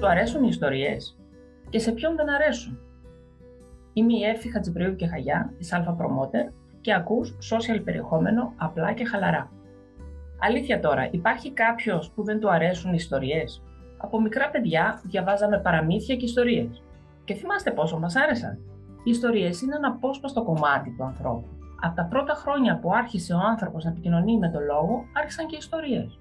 Του 0.00 0.08
αρέσουν 0.08 0.44
οι 0.44 0.48
ιστορίες 0.50 1.18
και 1.68 1.78
σε 1.78 1.92
ποιον 1.92 2.16
δεν 2.16 2.30
αρέσουν. 2.30 2.78
Είμαι 3.92 4.12
η 4.12 4.24
Εύη 4.24 4.50
Χατζηπρίου 4.50 4.96
και 4.96 5.06
Χαγιά 5.06 5.52
της 5.58 5.72
Alpha 5.74 5.90
Promoter 5.90 6.52
και 6.80 6.94
ακούς 6.94 7.36
social 7.52 7.80
περιεχόμενο 7.84 8.52
απλά 8.56 8.92
και 8.92 9.04
χαλαρά. 9.04 9.50
Αλήθεια 10.40 10.80
τώρα, 10.80 11.08
υπάρχει 11.10 11.52
κάποιος 11.52 12.10
που 12.10 12.24
δεν 12.24 12.40
του 12.40 12.50
αρέσουν 12.50 12.90
οι 12.90 12.96
ιστορίες; 12.96 13.62
Από 13.98 14.20
μικρά 14.20 14.50
παιδιά 14.50 15.00
διαβάζαμε 15.04 15.58
παραμύθια 15.58 16.16
και 16.16 16.24
ιστορίες. 16.24 16.82
Και 17.24 17.34
θυμάστε 17.34 17.70
πόσο 17.70 17.98
μας 17.98 18.16
άρεσαν; 18.16 18.58
Οι 19.04 19.10
ιστορίες 19.10 19.62
είναι 19.62 19.76
ένα 19.76 19.88
απόσπαστο 19.88 20.42
κομμάτι 20.42 20.94
του 20.96 21.04
ανθρώπου. 21.04 21.48
Από 21.80 21.96
τα 21.96 22.04
πρώτα 22.04 22.34
χρόνια 22.34 22.78
που 22.78 22.94
άρχισε 22.94 23.34
ο 23.34 23.38
άνθρωπος 23.38 23.84
να 23.84 23.90
επικοινωνεί 23.90 24.38
με 24.38 24.48
τον 24.48 24.62
λόγο, 24.62 25.04
άρχισαν 25.16 25.46
και 25.46 25.56
ιστορίες. 25.56 26.18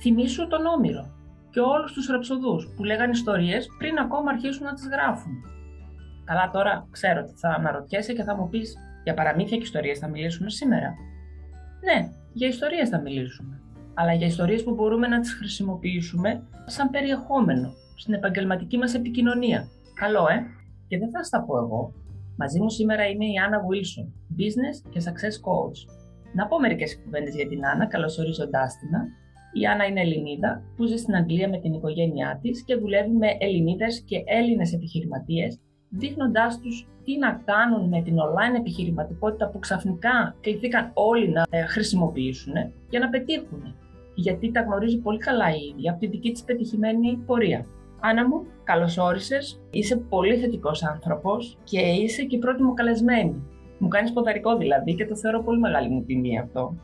Θυμήσου 0.00 0.48
τον 0.48 0.66
Όμηρο 0.66 1.15
και 1.56 1.62
όλους 1.62 1.92
τους 1.92 2.06
ρεψοδούς 2.06 2.72
που 2.76 2.84
λέγανε 2.84 3.10
ιστορίες 3.10 3.68
πριν 3.78 3.98
ακόμα 3.98 4.30
αρχίσουν 4.30 4.64
να 4.64 4.74
τις 4.74 4.88
γράφουν. 4.92 5.32
Καλά 6.24 6.50
τώρα 6.50 6.88
ξέρω 6.90 7.20
ότι 7.24 7.34
θα 7.42 7.48
αναρωτιέσαι 7.48 8.12
και 8.12 8.22
θα 8.22 8.36
μου 8.36 8.48
πεις 8.48 8.76
για 9.04 9.14
παραμύθια 9.14 9.56
και 9.56 9.62
ιστορίες 9.62 9.98
θα 9.98 10.08
μιλήσουμε 10.08 10.50
σήμερα. 10.50 10.94
Ναι, 11.86 12.08
για 12.32 12.48
ιστορίες 12.48 12.88
θα 12.88 13.00
μιλήσουμε. 13.00 13.60
Αλλά 13.94 14.12
για 14.12 14.26
ιστορίες 14.26 14.64
που 14.64 14.74
μπορούμε 14.74 15.06
να 15.06 15.20
τις 15.20 15.34
χρησιμοποιήσουμε 15.34 16.42
σαν 16.66 16.90
περιεχόμενο 16.90 17.72
στην 17.96 18.14
επαγγελματική 18.14 18.76
μας 18.78 18.94
επικοινωνία. 18.94 19.68
Καλό, 19.94 20.26
ε! 20.28 20.36
Και 20.88 20.98
δεν 20.98 21.10
θα 21.10 21.22
στα 21.22 21.44
πω 21.44 21.58
εγώ. 21.58 21.92
Μαζί 22.36 22.60
μου 22.60 22.70
σήμερα 22.70 23.04
είναι 23.06 23.24
η 23.24 23.36
Άννα 23.44 23.58
Wilson, 23.68 24.06
Business 24.38 24.90
και 24.90 25.00
Success 25.06 25.36
Coach. 25.46 25.78
Να 26.34 26.46
πω 26.46 26.60
μερικές 26.60 27.00
κουβέντες 27.02 27.34
για 27.34 27.48
την 27.48 27.66
Άννα, 27.66 27.86
καλωσορίζοντάς 27.86 28.78
την. 28.78 28.90
Η 29.60 29.66
Άννα 29.66 29.84
είναι 29.84 30.00
Ελληνίδα 30.00 30.62
που 30.76 30.86
ζει 30.86 30.96
στην 30.96 31.14
Αγγλία 31.14 31.48
με 31.48 31.58
την 31.58 31.72
οικογένειά 31.72 32.38
της 32.42 32.64
και 32.64 32.76
δουλεύει 32.76 33.10
με 33.10 33.36
Ελληνίδες 33.38 34.00
και 34.00 34.22
Έλληνες 34.26 34.72
επιχειρηματίες 34.72 35.60
δείχνοντάς 35.88 36.60
τους 36.60 36.88
τι 37.04 37.18
να 37.18 37.42
κάνουν 37.44 37.88
με 37.88 38.02
την 38.02 38.16
online 38.16 38.58
επιχειρηματικότητα 38.58 39.48
που 39.48 39.58
ξαφνικά 39.58 40.36
κληθήκαν 40.40 40.90
όλοι 40.94 41.28
να 41.28 41.44
ε, 41.50 41.62
χρησιμοποιήσουν 41.62 42.52
για 42.90 43.00
να 43.00 43.08
πετύχουν. 43.08 43.74
Γιατί 44.14 44.50
τα 44.50 44.60
γνωρίζει 44.60 44.98
πολύ 44.98 45.18
καλά 45.18 45.50
η 45.50 45.74
ίδια 45.74 45.90
από 45.90 46.00
την 46.00 46.10
δική 46.10 46.30
της 46.32 46.42
πετυχημένη 46.44 47.16
πορεία. 47.26 47.66
Άννα 48.00 48.28
μου, 48.28 48.46
καλώς 48.64 48.98
όρισες. 48.98 49.60
Είσαι 49.70 49.96
πολύ 49.96 50.36
θετικός 50.36 50.84
άνθρωπος 50.84 51.58
και 51.64 51.80
είσαι 51.80 52.22
και 52.22 52.36
η 52.36 52.38
πρώτη 52.38 52.62
μου 52.62 52.74
καλεσμένη. 52.74 53.42
Μου 53.78 53.88
κάνεις 53.88 54.12
ποδαρικό 54.12 54.56
δηλαδή 54.56 54.94
και 54.94 55.06
το 55.06 55.16
θεωρώ 55.16 55.42
πολύ 55.42 55.58
μεγάλη 55.58 55.88
μου 55.88 56.04
τιμή 56.04 56.38
αυτό. 56.38 56.74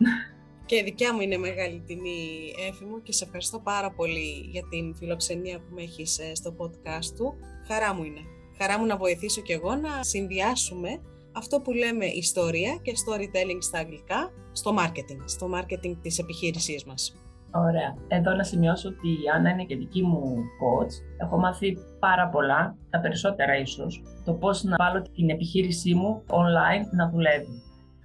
Και 0.73 0.79
η 0.79 0.83
δικιά 0.83 1.15
μου 1.15 1.21
είναι 1.21 1.37
μεγάλη 1.37 1.83
τιμή, 1.87 2.53
Έφη 2.69 2.85
μου, 2.85 3.03
και 3.03 3.13
σε 3.13 3.25
ευχαριστώ 3.25 3.59
πάρα 3.59 3.91
πολύ 3.93 4.49
για 4.51 4.63
την 4.71 4.95
φιλοξενία 4.95 5.59
που 5.59 5.75
με 5.75 5.83
έχεις 5.83 6.19
ε, 6.19 6.35
στο 6.35 6.55
podcast 6.59 7.11
του. 7.17 7.35
Χαρά 7.69 7.95
μου 7.95 8.05
είναι 8.05 8.21
χαρά 8.59 8.79
μου 8.79 8.87
να 8.87 8.97
βοηθήσω 8.97 9.41
κι 9.41 9.53
εγώ 9.53 9.75
να 9.75 10.03
συνδυάσουμε 10.03 10.89
αυτό 11.33 11.61
που 11.61 11.73
λέμε 11.73 12.05
ιστορία 12.05 12.79
και 12.83 12.93
storytelling 13.03 13.59
στα 13.59 13.79
αγγλικά 13.79 14.31
στο 14.53 14.75
marketing, 14.79 15.23
στο 15.25 15.47
marketing 15.57 15.97
της 16.03 16.19
επιχείρησής 16.19 16.85
μας. 16.85 17.17
Ωραία. 17.55 17.95
Εδώ 18.09 18.35
να 18.35 18.43
σημειώσω 18.43 18.89
ότι 18.89 19.09
η 19.09 19.29
Άννα 19.35 19.51
είναι 19.51 19.65
και 19.65 19.77
δική 19.77 20.03
μου 20.03 20.37
coach. 20.61 20.95
Έχω 21.19 21.39
μάθει 21.39 21.77
πάρα 21.99 22.29
πολλά, 22.29 22.77
τα 22.91 23.01
περισσότερα 23.01 23.59
ίσως, 23.59 24.03
το 24.25 24.33
πώς 24.33 24.63
να 24.63 24.77
βάλω 24.79 25.03
την 25.03 25.31
επιχείρησή 25.31 25.95
μου 25.95 26.23
online 26.27 26.85
να 26.97 27.11
δουλεύει. 27.11 27.63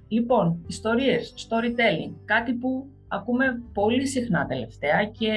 Λοιπόν, 0.08 0.64
ιστορίες, 0.68 1.34
storytelling, 1.38 2.14
κάτι 2.26 2.54
που 2.54 2.88
ακούμε 3.08 3.64
πολύ 3.74 4.08
συχνά 4.08 4.46
τελευταία 4.46 5.06
και 5.06 5.32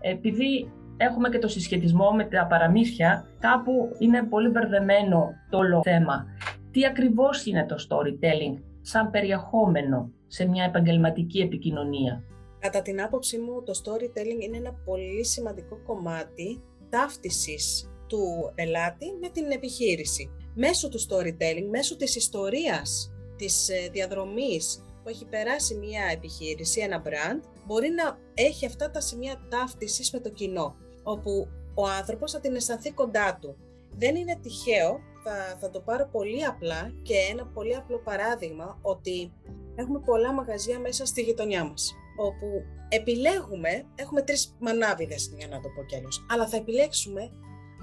επειδή 0.00 0.70
έχουμε 0.96 1.28
και 1.28 1.38
το 1.38 1.48
συσχετισμό 1.48 2.10
με 2.10 2.24
τα 2.24 2.46
παραμύθια, 2.46 3.26
κάπου 3.38 3.72
είναι 3.98 4.22
πολύ 4.22 4.48
μπερδεμένο 4.48 5.30
το 5.50 5.58
όλο 5.58 5.82
θέμα. 5.82 6.26
Τι 6.70 6.86
ακριβώς 6.86 7.46
είναι 7.46 7.66
το 7.66 7.76
storytelling 7.88 8.62
σαν 8.80 9.10
περιεχόμενο 9.10 10.10
σε 10.26 10.46
μια 10.46 10.64
επαγγελματική 10.64 11.38
επικοινωνία; 11.38 12.24
Κατά 12.58 12.82
την 12.82 13.02
άποψή 13.02 13.38
μου, 13.38 13.62
το 13.62 13.72
storytelling 13.84 14.42
είναι 14.42 14.56
ένα 14.56 14.72
πολύ 14.84 15.24
σημαντικό 15.24 15.82
κομμάτι 15.86 16.62
ταύτισης 16.88 17.90
του 18.06 18.52
πελάτη 18.54 19.06
με 19.20 19.28
την 19.28 19.50
επιχείρηση. 19.50 20.30
Μέσω 20.54 20.88
του 20.88 21.00
storytelling, 21.00 21.68
μέσω 21.70 21.96
της 21.96 22.16
ιστορίας, 22.16 23.13
της 23.36 23.68
ε, 23.68 23.88
διαδρομής 23.92 24.84
που 25.02 25.08
έχει 25.08 25.24
περάσει 25.24 25.74
μια 25.74 26.04
επιχείρηση, 26.12 26.80
ένα 26.80 27.02
brand, 27.06 27.40
μπορεί 27.66 27.90
να 27.90 28.18
έχει 28.34 28.66
αυτά 28.66 28.90
τα 28.90 29.00
σημεία 29.00 29.46
ταύτισης 29.48 30.10
με 30.12 30.20
το 30.20 30.30
κοινό 30.30 30.76
όπου 31.02 31.48
ο 31.74 31.86
άνθρωπος 31.86 32.32
θα 32.32 32.40
την 32.40 32.54
αισθανθεί 32.54 32.90
κοντά 32.90 33.38
του. 33.40 33.56
Δεν 33.96 34.16
είναι 34.16 34.38
τυχαίο, 34.42 35.00
θα, 35.24 35.56
θα 35.60 35.70
το 35.70 35.80
πάρω 35.80 36.08
πολύ 36.12 36.44
απλά 36.44 36.94
και 37.02 37.14
ένα 37.30 37.46
πολύ 37.46 37.76
απλό 37.76 37.98
παράδειγμα 37.98 38.78
ότι 38.82 39.32
έχουμε 39.74 40.00
πολλά 40.00 40.32
μαγαζιά 40.32 40.78
μέσα 40.78 41.06
στη 41.06 41.22
γειτονιά 41.22 41.64
μας 41.64 41.94
όπου 42.16 42.46
επιλέγουμε, 42.88 43.86
έχουμε 43.94 44.22
τρεις 44.22 44.56
μανάβιδες 44.58 45.34
για 45.36 45.48
να 45.48 45.60
το 45.60 45.68
πω 45.68 45.84
κι 45.84 45.96
αλλιώς, 45.96 46.26
αλλά 46.30 46.48
θα 46.48 46.56
επιλέξουμε 46.56 47.30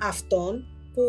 αυτόν 0.02 0.64
που 0.94 1.04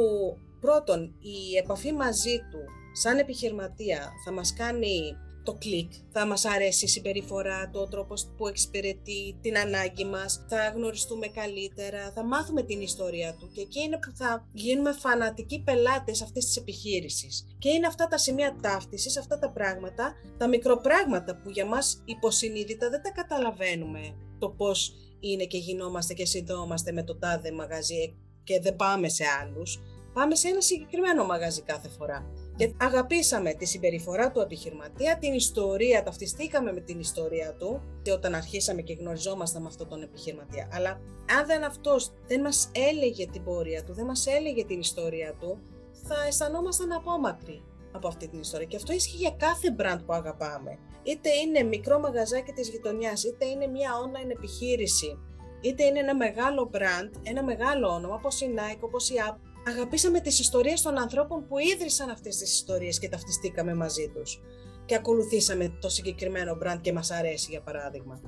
πρώτον 0.61 1.15
η 1.21 1.57
επαφή 1.57 1.93
μαζί 1.93 2.39
του 2.51 2.59
σαν 2.93 3.19
επιχειρηματία 3.19 4.13
θα 4.25 4.33
μας 4.33 4.53
κάνει 4.53 5.17
το 5.43 5.55
κλικ, 5.55 5.93
θα 6.13 6.27
μας 6.27 6.45
αρέσει 6.45 6.85
η 6.85 6.89
συμπεριφορά 6.89 7.69
του, 7.69 7.81
ο 7.81 7.89
τρόπος 7.89 8.33
που 8.37 8.47
εξυπηρετεί 8.47 9.39
την 9.41 9.59
ανάγκη 9.59 10.05
μας, 10.05 10.45
θα 10.49 10.73
γνωριστούμε 10.75 11.27
καλύτερα, 11.27 12.13
θα 12.15 12.25
μάθουμε 12.25 12.63
την 12.63 12.81
ιστορία 12.81 13.35
του 13.35 13.51
και 13.53 13.61
εκεί 13.61 13.81
είναι 13.81 13.99
που 13.99 14.17
θα 14.17 14.49
γίνουμε 14.53 14.93
φανατικοί 14.93 15.63
πελάτες 15.63 16.23
αυτής 16.23 16.45
της 16.45 16.57
επιχείρησης. 16.57 17.47
Και 17.59 17.69
είναι 17.69 17.87
αυτά 17.87 18.07
τα 18.07 18.19
σημεία 18.19 18.57
ταύτισης, 18.63 19.19
αυτά 19.19 19.39
τα 19.39 19.51
πράγματα, 19.51 20.15
τα 20.39 20.49
μικροπράγματα 20.49 21.37
που 21.37 21.51
για 21.51 21.67
μας 21.67 22.03
υποσυνείδητα 22.05 22.91
δεν 22.91 23.03
τα 23.03 23.11
καταλαβαίνουμε 23.11 24.17
το 24.39 24.49
πώς 24.49 24.95
είναι 25.21 25.45
και 25.45 25.59
γινόμαστε 25.59 26.15
και 26.15 26.27
συνδόμαστε 26.27 26.93
με 26.93 27.03
το 27.03 27.17
τάδε 27.19 27.53
μαγαζί 27.53 28.17
και 28.45 28.61
δεν 28.61 28.77
πάμε 28.77 29.09
σε 29.09 29.25
άλλους. 29.43 29.81
Πάμε 30.13 30.35
σε 30.35 30.49
ένα 30.49 30.61
συγκεκριμένο 30.61 31.25
μαγαζί 31.25 31.63
κάθε 31.63 31.89
φορά. 31.89 32.42
Και 32.57 32.73
αγαπήσαμε 32.77 33.55
τη 33.55 33.65
συμπεριφορά 33.67 34.31
του 34.31 34.41
επιχειρηματία, 34.41 35.19
την 35.19 35.33
ιστορία, 35.33 36.03
ταυτιστήκαμε 36.03 36.73
με 36.73 36.81
την 36.81 37.01
ιστορία 37.01 37.55
του 37.55 37.83
και 38.03 38.13
όταν 38.13 38.35
αρχίσαμε 38.35 38.83
και 38.83 38.93
γνωριζόμασταν 38.93 39.63
με 39.63 39.69
αυτόν 39.69 39.89
τον 39.89 40.03
επιχειρηματία. 40.03 40.69
Αλλά 40.73 40.91
αν 41.39 41.47
δεν 41.47 41.65
αυτός 41.65 42.12
δεν 42.27 42.41
μας 42.41 42.71
έλεγε 42.73 43.27
την 43.27 43.45
πορεία 43.45 43.85
του, 43.85 43.95
δεν 43.95 44.05
μας 44.05 44.27
έλεγε 44.27 44.65
την 44.65 44.81
ιστορία 44.81 45.35
του, 45.41 45.59
θα 45.93 46.25
αισθανόμασταν 46.27 46.93
απόμακροι 46.93 47.65
από 47.93 48.09
αυτή 48.09 48.29
την 48.29 48.41
ιστορία. 48.41 48.67
Και 48.67 48.77
αυτό 48.77 48.93
ισχύει 48.93 49.17
για 49.17 49.35
κάθε 49.39 49.75
brand 49.79 50.01
που 50.07 50.12
αγαπάμε. 50.12 50.79
Είτε 51.03 51.31
είναι 51.31 51.62
μικρό 51.62 51.99
μαγαζάκι 52.01 52.53
της 52.53 52.69
γειτονιάς, 52.69 53.25
είτε 53.25 53.47
είναι 53.47 53.67
μια 53.67 53.91
online 54.05 54.31
επιχείρηση, 54.31 55.19
είτε 55.61 55.85
είναι 55.85 55.99
ένα 55.99 56.17
μεγάλο 56.17 56.71
brand, 56.75 57.11
ένα 57.23 57.43
μεγάλο 57.45 57.89
όνομα 57.89 58.15
όπως 58.15 58.41
η 58.41 58.55
Nike, 58.57 58.81
όπως 58.81 59.11
η 59.11 59.15
Apple, 59.29 59.52
αγαπήσαμε 59.67 60.21
τις 60.21 60.41
ιστορίες 60.41 60.83
των 60.83 60.99
ανθρώπων 60.99 61.47
που 61.47 61.59
ίδρυσαν 61.59 62.11
αυτές 62.11 62.37
τις 62.37 62.53
ιστορίες 62.53 62.99
και 62.99 63.09
ταυτιστήκαμε 63.09 63.75
μαζί 63.75 64.11
τους 64.15 64.41
και 64.84 64.95
ακολουθήσαμε 64.95 65.78
το 65.81 65.89
συγκεκριμένο 65.89 66.59
brand 66.62 66.78
και 66.81 66.93
μας 66.93 67.11
αρέσει 67.11 67.47
για 67.50 67.62
παράδειγμα. 67.62 68.21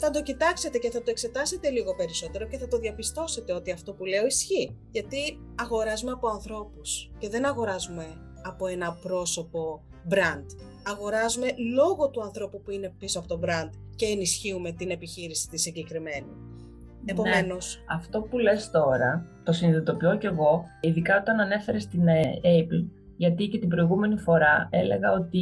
Θα 0.00 0.10
το 0.10 0.22
κοιτάξετε 0.22 0.78
και 0.78 0.90
θα 0.90 1.02
το 1.02 1.10
εξετάσετε 1.10 1.70
λίγο 1.70 1.94
περισσότερο 1.94 2.46
και 2.46 2.58
θα 2.58 2.68
το 2.68 2.78
διαπιστώσετε 2.78 3.52
ότι 3.52 3.70
αυτό 3.70 3.92
που 3.92 4.04
λέω 4.04 4.26
ισχύει. 4.26 4.76
Γιατί 4.90 5.40
αγοράζουμε 5.54 6.10
από 6.10 6.28
ανθρώπους 6.28 7.10
και 7.18 7.28
δεν 7.28 7.46
αγοράζουμε 7.46 8.06
από 8.42 8.66
ένα 8.66 8.98
πρόσωπο 9.02 9.84
brand. 10.10 10.46
Αγοράζουμε 10.82 11.54
λόγω 11.74 12.10
του 12.10 12.22
ανθρώπου 12.22 12.62
που 12.62 12.70
είναι 12.70 12.94
πίσω 12.98 13.18
από 13.18 13.28
το 13.28 13.40
brand 13.44 13.70
και 13.96 14.06
ενισχύουμε 14.06 14.72
την 14.72 14.90
επιχείρηση 14.90 15.48
τη 15.48 15.58
συγκεκριμένη. 15.58 16.57
Επομένως... 17.10 17.76
Ναι, 17.76 17.94
αυτό 17.96 18.20
που 18.20 18.38
λες 18.38 18.70
τώρα, 18.70 19.26
το 19.44 19.52
συνειδητοποιώ 19.52 20.16
κι 20.18 20.26
εγώ, 20.26 20.64
ειδικά 20.80 21.18
όταν 21.20 21.40
ανέφερες 21.40 21.86
την 21.86 22.08
ε, 22.08 22.40
Apple, 22.42 22.84
γιατί 23.16 23.48
και 23.48 23.58
την 23.58 23.68
προηγούμενη 23.68 24.16
φορά 24.16 24.68
έλεγα 24.70 25.12
ότι 25.12 25.38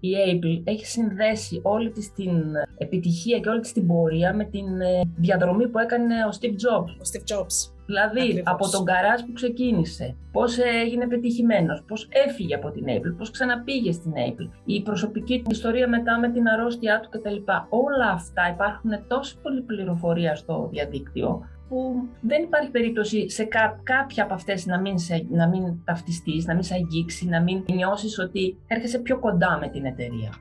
η 0.00 0.10
Apple 0.32 0.60
έχει 0.64 0.86
συνδέσει 0.86 1.60
όλη 1.62 1.90
της 1.90 2.12
την 2.12 2.32
επιτυχία 2.78 3.38
και 3.38 3.48
όλη 3.48 3.60
της 3.60 3.72
την 3.72 3.86
πορεία 3.86 4.34
με 4.34 4.44
την 4.44 4.80
ε, 4.80 5.00
διαδρομή 5.16 5.68
που 5.68 5.78
έκανε 5.78 6.14
ο 6.14 6.36
Steve 6.40 6.46
Jobs. 6.46 6.90
Ο 6.90 7.04
Steve 7.12 7.36
Jobs. 7.36 7.75
Δηλαδή, 7.86 8.42
από 8.44 8.70
τον 8.70 8.84
καράζ 8.84 9.20
που 9.20 9.32
ξεκίνησε, 9.32 10.16
πώς 10.32 10.58
έγινε 10.58 11.06
πετυχημένος, 11.06 11.82
πώς 11.86 12.08
έφυγε 12.10 12.54
από 12.54 12.70
την 12.70 12.84
Apple, 12.86 13.14
πώς 13.18 13.30
ξαναπήγε 13.30 13.92
στην 13.92 14.12
Apple, 14.12 14.48
η 14.64 14.82
προσωπική 14.82 15.42
του 15.42 15.50
ιστορία 15.50 15.88
μετά 15.88 16.18
με 16.18 16.30
την 16.30 16.48
αρρώστια 16.48 17.00
του 17.00 17.08
κτλ. 17.08 17.36
Όλα 17.68 18.10
αυτά 18.10 18.50
υπάρχουν 18.52 18.90
τόσο 19.08 19.36
πολύ 19.42 19.60
πληροφορία 19.60 20.34
στο 20.34 20.68
διαδίκτυο 20.72 21.48
που 21.68 22.08
δεν 22.20 22.42
υπάρχει 22.42 22.70
περίπτωση 22.70 23.30
σε 23.30 23.44
κάποια 23.82 24.22
από 24.22 24.34
αυτές 24.34 24.66
να 24.66 24.80
μην, 24.80 24.98
σε, 24.98 25.26
να 25.30 25.48
μην 25.48 25.62
ταυτιστείς, 25.84 26.46
να 26.46 26.54
μην 26.54 26.62
σε 26.62 26.74
αγγίξει, 26.74 27.28
να 27.28 27.42
μην 27.42 27.64
νιώσεις 27.72 28.18
ότι 28.18 28.58
έρχεσαι 28.66 28.98
πιο 28.98 29.18
κοντά 29.18 29.58
με 29.60 29.68
την 29.68 29.84
εταιρεία. 29.84 30.32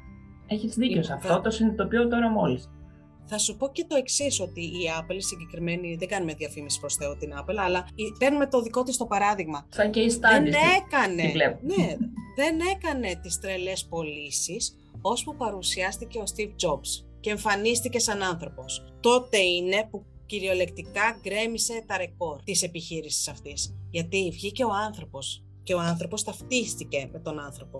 Έχεις 0.47 0.75
δίκιο 0.75 1.03
σε 1.03 1.13
αυτό, 1.13 1.41
το 1.41 1.49
συνειδητοποιώ 1.49 2.07
τώρα 2.07 2.29
μόλις. 2.29 2.69
Θα 3.27 3.37
σου 3.37 3.57
πω 3.57 3.71
και 3.71 3.85
το 3.87 3.95
εξής 3.95 4.39
ότι 4.39 4.61
η 4.61 4.89
Apple 4.99 5.17
συγκεκριμένη, 5.17 5.95
δεν 5.95 6.07
κάνουμε 6.07 6.33
διαφήμιση 6.33 6.79
προς 6.79 6.95
Θεό 6.95 7.17
την 7.17 7.33
Apple, 7.39 7.55
αλλά 7.57 7.87
παίρνουμε 8.19 8.47
το 8.47 8.61
δικό 8.61 8.83
της 8.83 8.97
το 8.97 9.05
παράδειγμα. 9.05 9.67
Σαν 9.69 9.91
και 9.91 9.99
η 9.99 10.19
Δεν 10.19 10.43
έκανε, 10.43 11.23
ναι, 11.61 11.97
δεν 12.35 12.59
έκανε 12.75 13.19
τις 13.21 13.39
τρελές 13.39 13.85
πωλήσεις 13.85 14.75
ώσπου 15.01 15.35
παρουσιάστηκε 15.35 16.19
ο 16.19 16.23
Steve 16.35 16.67
Jobs 16.67 17.05
και 17.19 17.29
εμφανίστηκε 17.29 17.99
σαν 17.99 18.23
άνθρωπος. 18.23 18.93
Τότε 18.99 19.37
είναι 19.37 19.87
που 19.89 20.05
κυριολεκτικά 20.25 21.19
γκρέμισε 21.21 21.83
τα 21.87 21.97
ρεκόρ 21.97 22.43
της 22.43 22.63
επιχείρησης 22.63 23.27
αυτής. 23.27 23.75
Γιατί 23.91 24.29
βγήκε 24.31 24.63
ο 24.63 24.71
άνθρωπος 24.85 25.43
και 25.63 25.73
ο 25.73 25.79
άνθρωπος 25.79 26.23
ταυτίστηκε 26.23 27.09
με 27.11 27.19
τον 27.19 27.39
άνθρωπο. 27.39 27.79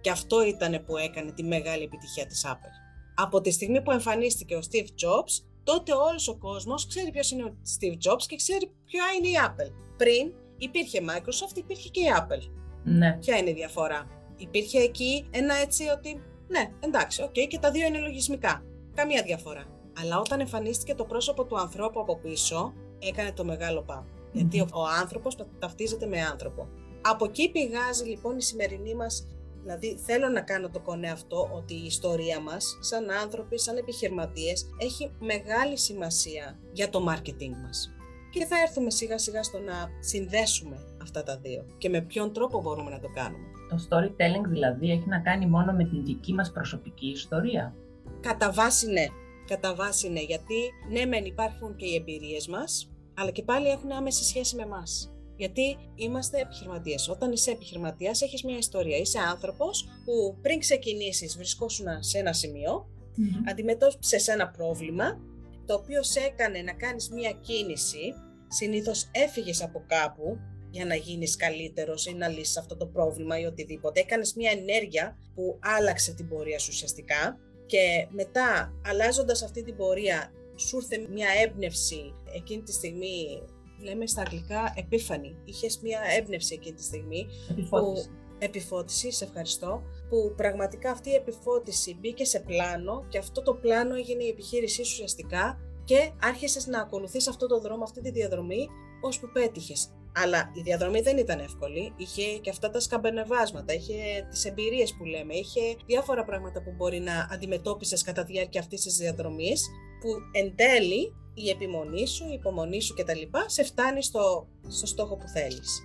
Και 0.00 0.10
αυτό 0.10 0.46
ήταν 0.46 0.84
που 0.86 0.96
έκανε 0.96 1.32
τη 1.32 1.42
μεγάλη 1.42 1.82
επιτυχία 1.82 2.26
της 2.26 2.46
Apple. 2.46 2.85
Από 3.18 3.40
τη 3.40 3.50
στιγμή 3.50 3.82
που 3.82 3.90
εμφανίστηκε 3.90 4.54
ο 4.56 4.60
Steve 4.70 4.86
Jobs, 5.04 5.44
τότε 5.64 5.92
όλος 5.92 6.28
ο 6.28 6.36
κόσμος 6.36 6.86
ξέρει 6.86 7.10
ποιος 7.10 7.30
είναι 7.30 7.44
ο 7.44 7.56
Steve 7.78 8.10
Jobs 8.10 8.22
και 8.26 8.36
ξέρει 8.36 8.70
ποια 8.84 9.04
είναι 9.18 9.28
η 9.28 9.34
Apple. 9.46 9.72
Πριν 9.96 10.32
υπήρχε 10.58 11.00
Microsoft, 11.08 11.56
υπήρχε 11.56 11.88
και 11.88 12.00
η 12.00 12.06
Apple. 12.18 12.50
Ναι. 12.84 13.18
Ποια 13.20 13.36
είναι 13.36 13.50
η 13.50 13.52
διαφορά; 13.52 14.06
Υπήρχε 14.36 14.78
εκεί 14.78 15.28
ένα 15.30 15.54
έτσι 15.54 15.84
ότι, 15.96 16.22
ναι, 16.48 16.70
εντάξει, 16.80 17.22
οκ, 17.22 17.32
και 17.32 17.58
τα 17.58 17.70
δύο 17.70 17.86
είναι 17.86 17.98
λογισμικά. 17.98 18.62
Καμία 18.94 19.22
διαφορά. 19.22 19.64
Αλλά 20.00 20.18
όταν 20.18 20.40
εμφανίστηκε 20.40 20.94
το 20.94 21.04
πρόσωπο 21.04 21.44
του 21.44 21.58
ανθρώπου 21.58 22.00
από 22.00 22.18
πίσω, 22.18 22.72
έκανε 22.98 23.32
το 23.32 23.44
μεγάλο 23.44 23.84
Γιατί 24.32 24.60
ο, 24.60 24.68
ο 24.72 24.82
άνθρωπος 25.00 25.36
ταυτίζεται 25.58 26.06
με 26.06 26.20
άνθρωπο. 26.20 26.68
Από 27.00 27.24
εκεί 27.24 27.50
πηγάζει 27.50 28.04
λοιπόν 28.04 28.36
η 28.36 28.42
σημερινή 28.42 28.94
μας 28.94 29.26
Δηλαδή 29.66 29.98
θέλω 30.06 30.28
να 30.28 30.40
κάνω 30.40 30.68
το 30.70 30.80
κονέ 30.80 31.10
αυτό 31.10 31.50
ότι 31.52 31.74
η 31.74 31.84
ιστορία 31.84 32.40
μας 32.40 32.78
σαν 32.80 33.10
άνθρωποι, 33.10 33.58
σαν 33.58 33.76
επιχειρηματίες 33.76 34.66
έχει 34.78 35.10
μεγάλη 35.18 35.78
σημασία 35.78 36.58
για 36.72 36.88
το 36.88 37.06
marketing 37.08 37.54
μας. 37.62 37.90
Και 38.30 38.44
θα 38.44 38.56
έρθουμε 38.60 38.90
σιγά 38.90 39.18
σιγά 39.18 39.42
στο 39.42 39.58
να 39.58 39.74
συνδέσουμε 40.00 40.76
αυτά 41.02 41.22
τα 41.22 41.38
δύο 41.38 41.66
και 41.78 41.88
με 41.88 42.00
ποιον 42.00 42.32
τρόπο 42.32 42.60
μπορούμε 42.60 42.90
να 42.90 42.98
το 42.98 43.08
κάνουμε. 43.14 43.46
Το 43.68 43.76
storytelling 43.88 44.48
δηλαδή 44.48 44.90
έχει 44.90 45.08
να 45.08 45.20
κάνει 45.20 45.46
μόνο 45.46 45.72
με 45.72 45.84
την 45.84 46.04
δική 46.04 46.32
μας 46.32 46.52
προσωπική 46.52 47.06
ιστορία. 47.06 47.74
Κατά 48.20 48.50
βάση 48.52 48.86
ναι. 48.86 49.06
Κατά 49.46 49.74
βάση 49.74 50.08
ναι, 50.08 50.20
γιατί 50.20 50.54
ναι 50.90 51.04
μεν 51.04 51.24
υπάρχουν 51.24 51.76
και 51.76 51.86
οι 51.86 51.94
εμπειρίες 51.94 52.48
μας, 52.48 52.92
αλλά 53.14 53.30
και 53.30 53.42
πάλι 53.42 53.68
έχουν 53.68 53.92
άμεση 53.92 54.24
σχέση 54.24 54.56
με 54.56 54.62
εμάς. 54.62 55.15
Γιατί 55.36 55.76
είμαστε 55.94 56.40
επιχειρηματίες. 56.40 57.08
Όταν 57.08 57.32
είσαι 57.32 57.50
επιχειρηματίας, 57.50 58.22
έχεις 58.22 58.42
μια 58.42 58.56
ιστορία. 58.56 58.96
Είσαι 58.96 59.18
άνθρωπος 59.18 59.88
που 60.04 60.38
πριν 60.42 60.58
ξεκινήσεις 60.58 61.36
βρισκόσουν 61.36 61.86
σε 62.00 62.18
ένα 62.18 62.32
σημείο, 62.32 62.88
mm-hmm. 63.18 63.50
αντιμετώπισες 63.50 64.28
ένα 64.28 64.48
πρόβλημα, 64.48 65.20
το 65.66 65.74
οποίο 65.74 66.02
σε 66.02 66.20
έκανε 66.20 66.62
να 66.62 66.72
κάνεις 66.72 67.10
μια 67.10 67.30
κίνηση. 67.30 68.14
Συνήθως 68.48 69.08
έφυγες 69.12 69.62
από 69.62 69.84
κάπου 69.86 70.38
για 70.70 70.84
να 70.84 70.94
γίνεις 70.94 71.36
καλύτερος 71.36 72.06
ή 72.06 72.14
να 72.14 72.28
λύσεις 72.28 72.56
αυτό 72.56 72.76
το 72.76 72.86
πρόβλημα 72.86 73.40
ή 73.40 73.44
οτιδήποτε. 73.44 74.00
Έκανες 74.00 74.34
μια 74.34 74.50
ενέργεια 74.50 75.18
που 75.34 75.58
άλλαξε 75.60 76.14
την 76.14 76.28
πορεία 76.28 76.58
σου 76.58 76.68
ουσιαστικά 76.72 77.38
και 77.66 78.06
μετά 78.10 78.72
αλλάζοντας 78.86 79.42
αυτή 79.42 79.62
την 79.62 79.76
πορεία 79.76 80.32
σου 80.56 80.76
ήρθε 80.76 81.08
μια 81.12 81.28
έμπνευση 81.42 82.14
εκείνη 82.34 82.62
τη 82.62 82.72
στιγμή 82.72 83.42
λέμε 83.82 84.06
στα 84.06 84.20
αγγλικά 84.20 84.72
επίφανη. 84.76 85.36
Είχες 85.44 85.80
μια 85.82 86.00
έμπνευση 86.18 86.54
εκείνη 86.54 86.76
τη 86.76 86.82
στιγμή. 86.82 87.26
Επιφώτιση. 87.50 88.08
Που, 88.08 88.14
επιφώτιση, 88.38 89.12
σε 89.12 89.24
ευχαριστώ. 89.24 89.82
Που 90.08 90.34
πραγματικά 90.36 90.90
αυτή 90.90 91.10
η 91.10 91.14
επιφώτιση 91.14 91.96
μπήκε 92.00 92.24
σε 92.24 92.40
πλάνο 92.40 93.04
και 93.08 93.18
αυτό 93.18 93.42
το 93.42 93.54
πλάνο 93.54 93.94
έγινε 93.94 94.24
η 94.24 94.28
επιχείρησή 94.28 94.84
σου 94.84 94.90
ουσιαστικά 94.92 95.58
και 95.84 96.12
άρχισες 96.22 96.66
να 96.66 96.80
ακολουθείς 96.80 97.28
αυτό 97.28 97.46
το 97.46 97.60
δρόμο, 97.60 97.82
αυτή 97.82 98.00
τη 98.00 98.10
διαδρομή, 98.10 98.68
ώσπου 99.00 99.28
πέτυχες. 99.32 99.90
Αλλά 100.22 100.50
η 100.54 100.60
διαδρομή 100.60 101.00
δεν 101.00 101.18
ήταν 101.18 101.38
εύκολη. 101.38 101.92
Είχε 101.96 102.38
και 102.38 102.50
αυτά 102.50 102.70
τα 102.70 102.80
σκαμπενεβάσματα, 102.80 103.74
είχε 103.74 103.94
τις 104.30 104.44
εμπειρίες 104.44 104.94
που 104.94 105.04
λέμε, 105.04 105.34
είχε 105.34 105.60
διάφορα 105.86 106.24
πράγματα 106.24 106.62
που 106.62 106.72
μπορεί 106.76 107.00
να 107.00 107.28
αντιμετώπισες 107.30 108.02
κατά 108.02 108.24
τη 108.24 108.32
διάρκεια 108.32 108.60
αυτής 108.60 108.82
της 108.82 108.96
διαδρομής, 108.96 109.68
που 110.00 110.08
εν 110.32 110.56
τέλει 110.56 111.14
η 111.34 111.48
επιμονή 111.48 112.06
σου, 112.06 112.24
η 112.28 112.32
υπομονή 112.32 112.80
σου 112.80 112.94
κτλ. 112.94 113.20
σε 113.46 113.64
φτάνει 113.64 114.02
στο, 114.02 114.48
στο 114.68 114.86
στόχο 114.86 115.16
που 115.16 115.28
θέλεις. 115.28 115.82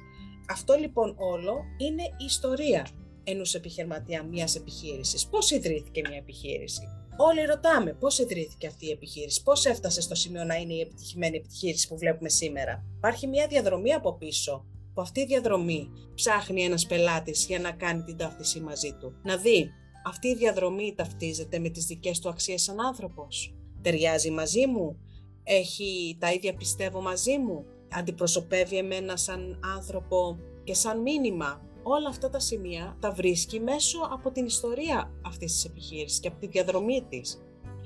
Αυτό 0.49 0.73
λοιπόν 0.73 1.15
όλο 1.17 1.63
είναι 1.77 2.03
η 2.03 2.25
ιστορία 2.25 2.87
ενός 3.23 3.55
επιχειρηματία 3.55 4.23
μιας 4.23 4.55
επιχείρησης. 4.55 5.27
Πώς 5.27 5.51
ιδρύθηκε 5.51 6.01
μια 6.07 6.17
επιχείρηση; 6.17 6.81
Όλοι 7.23 7.45
ρωτάμε 7.45 7.94
πώς 7.94 8.19
ιδρύθηκε 8.19 8.68
αυτή 8.68 8.85
η 8.85 8.89
επιχείρηση, 8.89 9.44
πώς 9.44 9.65
έφτασε 9.65 10.01
στο 10.01 10.15
σημείο 10.15 10.44
να 10.44 10.56
είναι 10.56 10.73
η 10.73 10.79
επιτυχημένη 10.79 11.38
επιχείρηση 11.38 11.88
που 11.88 11.97
βλέπουμε 11.97 12.29
σήμερα. 12.29 12.83
Υπάρχει 12.97 13.27
μια 13.27 13.47
διαδρομή 13.47 13.94
από 13.94 14.13
πίσω, 14.13 14.65
που 14.94 15.01
αυτή 15.01 15.19
η 15.19 15.25
διαδρομή 15.25 15.89
ψάχνει 16.15 16.63
ένας 16.63 16.85
πελάτης 16.85 17.45
για 17.45 17.59
να 17.59 17.71
κάνει 17.71 18.03
την 18.03 18.18
ταύτιση 18.18 18.59
μαζί 18.59 18.94
του. 19.00 19.13
Να 19.23 19.38
δει, 19.38 19.69
αυτή 20.06 20.27
η 20.27 20.35
διαδρομή 20.35 20.94
ταυτίζεται 20.97 21.59
με 21.59 21.69
τις 21.69 21.85
δικές 21.85 22.19
του 22.19 22.29
αξίες 22.29 22.62
σαν 22.62 22.79
άνθρωπος. 22.79 23.56
Ταιριάζει 23.81 24.31
μαζί 24.31 24.67
μου, 24.67 24.97
έχει 25.44 26.17
τα 26.19 26.33
ίδια 26.33 26.53
πιστεύω 26.56 27.01
μαζί 27.01 27.38
μου, 27.38 27.65
αντιπροσωπεύει 27.91 28.77
εμένα 28.77 29.17
σαν 29.17 29.59
άνθρωπο 29.77 30.38
και 30.63 30.74
σαν 30.74 31.01
μήνυμα. 31.01 31.62
Όλα 31.83 32.09
αυτά 32.09 32.29
τα 32.29 32.39
σημεία 32.39 32.97
τα 32.99 33.11
βρίσκει 33.11 33.59
μέσω 33.59 33.99
από 34.11 34.31
την 34.31 34.45
ιστορία 34.45 35.11
αυτής 35.25 35.51
της 35.51 35.65
επιχείρησης 35.65 36.19
και 36.19 36.27
από 36.27 36.39
τη 36.39 36.47
διαδρομή 36.47 37.05
της. 37.09 37.41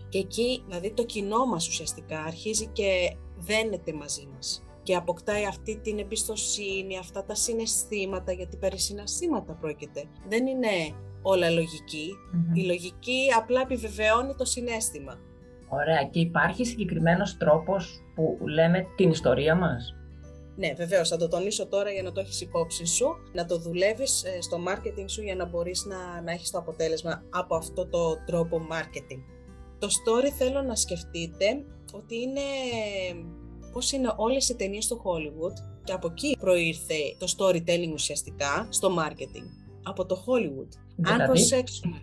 Και 0.09 0.18
εκεί, 0.18 0.63
δηλαδή 0.65 0.92
το 0.94 1.06
κοινό 1.06 1.45
μας 1.45 1.68
ουσιαστικά 1.68 2.24
αρχίζει 2.24 2.68
και 2.68 3.15
δένεται 3.38 3.94
μαζί 3.94 4.27
μας 4.33 4.63
και 4.83 4.95
αποκτάει 4.95 5.45
αυτή 5.45 5.77
την 5.77 6.00
εμπιστοσύνη, 6.00 6.97
αυτά 6.97 7.25
τα 7.25 7.36
συναισθήματα, 7.36 8.31
γιατί 8.31 8.57
περί 8.57 8.80
συναισθήματα 8.80 9.53
πρόκειται. 9.53 10.03
Δεν 10.27 10.47
είναι 10.47 10.68
όλα 11.21 11.50
Η 12.53 12.62
λογική 12.65 13.27
απλά 13.38 13.62
επιβεβαιώνει 13.62 14.36
το 14.36 14.45
συνέστημα. 14.45 15.19
Ωραία. 15.69 16.03
Και 16.03 16.19
υπάρχει 16.19 16.65
συγκεκριμένος 16.65 17.38
τρόπος 17.38 18.03
που 18.15 18.38
λέμε 18.47 18.86
την 18.95 19.09
ιστορία 19.09 19.56
μας; 19.56 19.95
Ναι, 20.56 20.74
βεβαίως. 20.74 21.10
Θα 21.10 21.18
το 21.18 21.28
τονίσω 21.28 21.68
τώρα 21.68 21.92
για 21.92 22.04
να 22.04 22.12
το 22.12 22.19
έχεις 22.19 22.42
υπόψη 22.42 22.86
σου, 22.86 23.06
να 23.34 23.46
το 23.46 23.57
δουλεύεις 23.57 24.24
ε, 24.24 24.42
στο 24.42 24.57
marketing 24.68 25.06
σου 25.06 25.22
για 25.22 25.36
να 25.36 25.46
μπορείς 25.46 25.86
να, 25.86 26.22
να 26.22 26.31
έχεις 26.31 26.52
το 26.52 26.57
αποτέλεσμα 26.57 27.24
από 27.30 27.56
αυτό 27.56 27.88
το 27.88 28.18
τρόπο 28.25 28.68
marketing. 28.72 29.22
Το 29.80 29.88
story 29.88 30.30
θέλω 30.38 30.62
να 30.62 30.75
σκεφτείτε 30.75 31.63
ότι 31.94 32.16
είναι 32.16 32.42
πώς 33.72 33.92
είναι 33.92 34.13
όλες 34.16 34.50
οι 34.50 34.56
ταινίες 34.56 34.88
του 34.88 35.02
Hollywood 35.04 35.54
και 35.83 35.92
από 35.92 36.07
εκεί 36.07 36.38
προήρθε 36.40 36.95
το 37.18 37.28
storytelling 37.38 37.94
ουσιαστικά 37.94 38.68
στο 38.69 38.95
marketing. 38.97 39.47
Από 39.83 40.06
το 40.06 40.24
Hollywood. 40.26 40.69
Δηλαδή; 40.95 41.21
Αν 41.21 41.28
προσέξουμε. 41.28 42.02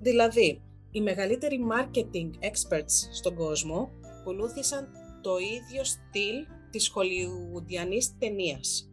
Δηλαδή, 0.00 0.62
οι 0.90 1.00
μεγαλύτεροι 1.00 1.58
marketing 1.72 2.30
experts 2.44 3.08
στον 3.12 3.34
κόσμο 3.34 3.90
ακολούθησαν 4.20 4.88
το 5.22 5.36
ίδιο 5.38 5.84
στυλ 5.84 6.34
της 6.70 6.88
χολιουδιανής 6.88 8.18
ταινίας. 8.18 8.84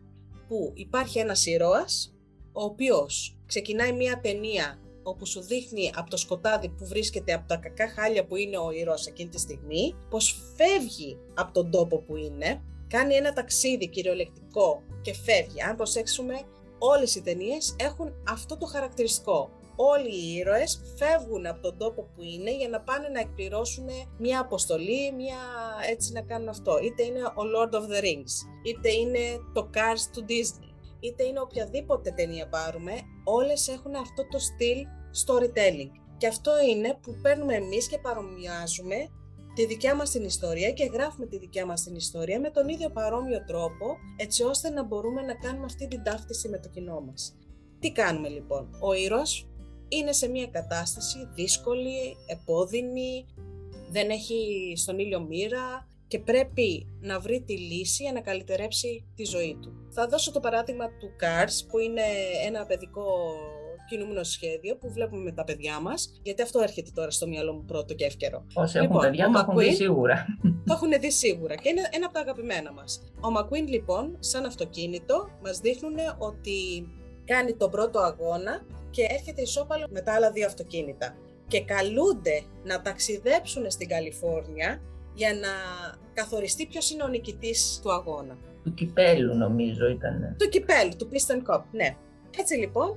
που 0.47 0.71
υπάρχει 0.73 1.19
ένας 1.19 1.45
ήρωας 1.45 2.13
ο 2.53 2.63
οποίος 2.63 3.37
ξεκινάει 3.45 3.91
μια 3.91 4.19
ταινία 4.19 4.79
όπου 5.03 5.25
σου 5.25 5.41
δείχνει 5.41 5.91
από 5.95 6.09
το 6.09 6.17
σκοτάδι 6.17 6.69
που 6.69 6.85
βρίσκεται 6.85 7.33
από 7.33 7.47
τα 7.47 7.57
κακά 7.57 7.89
χάλια 7.89 8.25
που 8.25 8.35
είναι 8.35 8.57
ο 8.57 8.71
ήρωας 8.71 9.07
εκείνη 9.07 9.29
τη 9.29 9.39
στιγμή, 9.39 9.95
πως 10.09 10.39
φεύγει 10.55 11.17
από 11.33 11.53
τον 11.53 11.71
τόπο 11.71 11.97
που 11.97 12.15
είναι, 12.15 12.61
κάνει 12.87 13.13
ένα 13.13 13.33
ταξίδι 13.33 13.87
κυριολεκτικό 13.87 14.83
και 15.01 15.13
φεύγει. 15.13 15.61
Αν 15.61 15.75
προσέξουμε, 15.75 16.41
όλες 16.77 17.15
οι 17.15 17.21
ταινίες 17.21 17.75
έχουν 17.79 18.13
αυτό 18.27 18.57
το 18.57 18.65
χαρακτηριστικό 18.65 19.49
όλοι 19.77 20.15
οι 20.15 20.33
ήρωες 20.33 20.81
φεύγουν 20.97 21.45
από 21.45 21.61
τον 21.61 21.77
τόπο 21.77 22.01
που 22.01 22.21
είναι 22.21 22.55
για 22.55 22.69
να 22.69 22.81
πάνε 22.81 23.07
να 23.07 23.19
εκπληρώσουν 23.19 23.87
μια 24.17 24.39
αποστολή, 24.39 25.11
μια 25.11 25.41
έτσι 25.89 26.11
να 26.13 26.21
κάνουν 26.21 26.49
αυτό. 26.49 26.79
Είτε 26.83 27.03
είναι 27.03 27.21
ο 27.21 27.43
Lord 27.55 27.73
of 27.75 27.83
the 27.91 28.03
Rings, 28.03 28.33
είτε 28.63 28.91
είναι 28.91 29.19
το 29.53 29.69
Cars 29.73 30.03
του 30.13 30.25
Disney, 30.29 30.73
είτε 30.99 31.23
είναι 31.23 31.39
οποιαδήποτε 31.39 32.11
ταινία 32.11 32.47
πάρουμε, 32.47 32.91
όλες 33.23 33.67
έχουν 33.67 33.95
αυτό 33.95 34.27
το 34.27 34.39
στυλ 34.39 34.85
storytelling. 35.25 35.91
Και 36.17 36.27
αυτό 36.27 36.51
είναι 36.69 36.97
που 37.01 37.15
παίρνουμε 37.21 37.55
εμείς 37.55 37.87
και 37.87 37.97
παρομοιάζουμε 37.99 38.95
τη 39.55 39.65
δικιά 39.65 39.95
μας 39.95 40.11
την 40.11 40.23
ιστορία 40.23 40.71
και 40.71 40.89
γράφουμε 40.93 41.25
τη 41.25 41.37
δικιά 41.37 41.65
μας 41.65 41.83
την 41.83 41.95
ιστορία 41.95 42.39
με 42.39 42.49
τον 42.49 42.67
ίδιο 42.67 42.89
παρόμοιο 42.89 43.43
τρόπο, 43.45 43.97
έτσι 44.17 44.43
ώστε 44.43 44.69
να 44.69 44.83
μπορούμε 44.83 45.21
να 45.21 45.33
κάνουμε 45.35 45.65
αυτή 45.65 45.87
την 45.87 46.03
ταύτιση 46.03 46.49
με 46.49 46.59
το 46.59 46.69
κοινό 46.69 47.01
μας. 47.01 47.37
Τι 47.79 47.91
κάνουμε 47.91 48.29
λοιπόν; 48.29 48.69
Ο 48.81 48.93
ήρωας 48.93 49.47
είναι 49.89 50.11
σε 50.11 50.27
μια 50.27 50.47
κατάσταση 50.47 51.29
δύσκολη, 51.33 52.17
επώδυνη, 52.25 53.25
δεν 53.89 54.09
έχει 54.09 54.73
στον 54.75 54.99
ήλιο 54.99 55.19
μοίρα 55.21 55.87
και 56.07 56.19
πρέπει 56.19 56.87
να 57.01 57.19
βρει 57.19 57.41
τη 57.41 57.57
λύση 57.57 58.03
για 58.03 58.11
να 58.11 58.21
καλυτερέψει 58.21 59.05
τη 59.15 59.23
ζωή 59.23 59.57
του. 59.61 59.71
Θα 59.89 60.07
δώσω 60.07 60.31
το 60.31 60.39
παράδειγμα 60.39 60.85
του 60.87 61.09
Cars 61.21 61.67
που 61.69 61.79
είναι 61.79 62.01
ένα 62.45 62.65
παιδικό 62.65 63.05
κινούμενο 63.89 64.23
σχέδιο 64.23 64.77
που 64.77 64.91
βλέπουμε 64.91 65.21
με 65.23 65.31
τα 65.31 65.43
παιδιά 65.43 65.79
μας, 65.79 66.19
γιατί 66.23 66.41
αυτό 66.41 66.59
έρχεται 66.59 66.91
τώρα 66.93 67.11
στο 67.11 67.27
μυαλό 67.27 67.53
μου 67.53 67.65
πρώτο 67.65 67.93
και 67.93 68.05
εύκαιρο. 68.05 68.45
Όσοι 68.53 68.77
έχουν 68.77 68.89
λοιπόν, 68.89 69.01
παιδιά 69.01 69.29
το 69.29 69.39
έχουν 69.39 69.57
δει 69.57 69.73
σίγουρα. 69.73 70.25
Το 70.41 70.73
έχουν 70.73 70.89
δει 70.99 71.11
σίγουρα 71.11 71.55
και 71.55 71.69
είναι 71.69 71.81
ένα 71.91 72.05
από 72.05 72.13
τα 72.13 72.19
αγαπημένα 72.19 72.73
μας. 72.73 73.03
Ο 73.15 73.27
McQueen 73.37 73.67
λοιπόν, 73.67 74.17
σαν 74.19 74.45
αυτοκίνητο, 74.45 75.29
μας 75.43 75.59
δείχνουν 75.59 75.95
ότι 76.17 76.87
κάνει 77.27 77.53
τον 77.53 77.71
πρώτο 77.71 77.99
αγώνα 77.99 78.65
και 78.89 79.07
έρχεται 79.09 79.41
ισόπαλο 79.41 79.85
με 79.89 80.01
τα 80.01 80.13
άλλα 80.13 80.31
δύο 80.31 80.45
αυτοκίνητα. 80.45 81.15
Και 81.47 81.63
καλούνται 81.63 82.43
να 82.63 82.81
ταξιδέψουν 82.81 83.71
στην 83.71 83.87
Καλιφόρνια 83.87 84.81
για 85.13 85.33
να 85.33 85.49
καθοριστεί 86.13 86.65
ποιος 86.65 86.91
είναι 86.91 87.03
ο 87.03 87.07
νικητής 87.07 87.79
του 87.83 87.91
αγώνα. 87.91 88.37
Του 88.63 88.73
κυπέλου 88.73 89.35
νομίζω 89.35 89.87
ήταν. 89.87 90.35
Του 90.39 90.49
κυπέλου, 90.49 90.91
του 90.97 91.09
Piston 91.11 91.53
Cup, 91.53 91.61
ναι. 91.71 91.95
Έτσι 92.39 92.55
λοιπόν, 92.55 92.89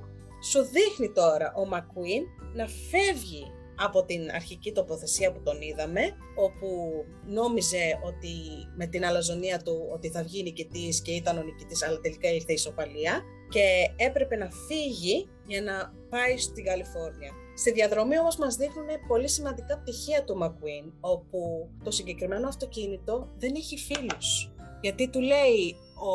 σου 0.43 0.61
δείχνει 0.61 1.11
τώρα 1.11 1.53
ο 1.55 1.65
Μακουίν 1.65 2.23
να 2.53 2.67
φεύγει 2.67 3.51
από 3.83 4.05
την 4.05 4.29
αρχική 4.31 4.71
τοποθεσία 4.71 5.31
που 5.31 5.41
τον 5.43 5.61
είδαμε, 5.61 6.01
όπου 6.35 6.67
νόμιζε 7.27 7.99
ότι 8.03 8.33
με 8.75 8.87
την 8.87 9.05
αλαζονία 9.05 9.61
του 9.61 9.89
ότι 9.93 10.09
θα 10.09 10.23
βγει 10.23 10.43
νικητής 10.43 11.01
και 11.01 11.11
ήταν 11.11 11.37
ο 11.37 11.43
νικητής, 11.43 11.83
αλλά 11.83 11.99
τελικά 11.99 12.29
ήρθε 12.29 12.51
η 12.51 12.53
ισοπαλία 12.53 13.21
και 13.49 13.63
έπρεπε 13.95 14.35
να 14.35 14.49
φύγει 14.67 15.27
για 15.47 15.61
να 15.61 15.93
πάει 16.09 16.37
στην 16.37 16.63
Καλιφόρνια. 16.63 17.31
Στη 17.55 17.71
διαδρομή 17.71 18.19
όμως 18.19 18.35
μας 18.37 18.55
δείχνουν 18.55 18.87
πολύ 19.07 19.29
σημαντικά 19.29 19.77
πτυχία 19.77 20.23
του 20.23 20.37
McQueen, 20.41 20.91
όπου 20.99 21.69
το 21.83 21.91
συγκεκριμένο 21.91 22.47
αυτοκίνητο 22.47 23.29
δεν 23.37 23.55
έχει 23.55 23.77
φίλους. 23.77 24.51
Γιατί 24.81 25.09
του 25.09 25.21
λέει 25.21 25.75
ο 25.95 26.13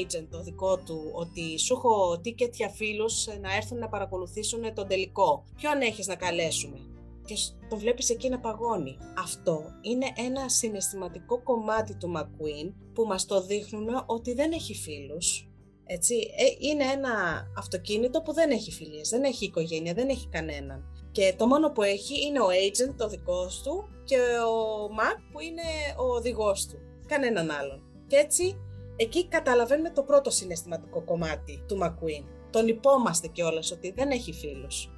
agent, 0.00 0.26
το 0.30 0.42
δικό 0.42 0.76
του, 0.76 1.10
ότι 1.12 1.58
σου 1.58 1.74
έχω 1.74 2.20
ticket 2.24 2.52
για 2.52 2.68
φίλους 2.68 3.26
να 3.40 3.54
έρθουν 3.56 3.78
να 3.78 3.88
παρακολουθήσουν 3.88 4.74
τον 4.74 4.88
τελικό. 4.88 5.44
Ποιον 5.56 5.80
έχεις 5.80 6.06
να 6.06 6.14
καλέσουμε; 6.14 6.78
Και 7.24 7.34
το 7.68 7.76
βλέπεις 7.76 8.10
εκεί 8.10 8.28
να 8.28 8.40
παγώνει. 8.40 8.96
Αυτό 9.18 9.64
είναι 9.80 10.06
ένα 10.16 10.48
συναισθηματικό 10.48 11.42
κομμάτι 11.42 11.94
του 11.94 12.12
McQueen 12.16 12.72
που 12.92 13.04
μας 13.04 13.24
το 13.24 13.42
δείχνουν 13.42 13.88
ότι 14.06 14.34
δεν 14.34 14.52
έχει 14.52 14.74
φίλους. 14.74 15.46
Έτσι, 15.86 16.14
ε, 16.14 16.68
είναι 16.68 16.84
ένα 16.84 17.44
αυτοκίνητο 17.58 18.22
που 18.22 18.32
δεν 18.32 18.50
έχει 18.50 18.72
φιλίες, 18.72 19.08
δεν 19.08 19.22
έχει 19.22 19.44
οικογένεια, 19.44 19.94
δεν 19.94 20.08
έχει 20.08 20.28
κανέναν. 20.28 20.84
Και 21.12 21.34
το 21.38 21.46
μόνο 21.46 21.70
που 21.70 21.82
έχει 21.82 22.26
είναι 22.26 22.40
ο 22.40 22.46
agent, 22.46 22.94
το 22.96 23.08
δικός 23.08 23.62
του, 23.62 23.88
και 24.04 24.16
ο 24.16 24.86
Mac 24.98 25.18
που 25.32 25.40
είναι 25.40 25.62
ο 25.98 26.14
οδηγός 26.14 26.66
του. 26.66 26.78
Κανέναν 27.06 27.50
άλλον. 27.50 27.82
Και 28.06 28.16
έτσι, 28.16 28.56
εκεί 28.96 29.28
καταλαβαίνουμε 29.28 29.90
το 29.90 30.02
πρώτο 30.02 30.30
συναισθηματικό 30.30 31.04
κομμάτι 31.04 31.64
του 31.68 31.78
McQueen. 31.82 32.24
Τον 32.50 32.68
υπόμαστε 32.68 33.28
κιόλας 33.28 33.70
ότι 33.72 33.92
δεν 33.96 34.10
έχει 34.10 34.32
φίλους. 34.32 34.90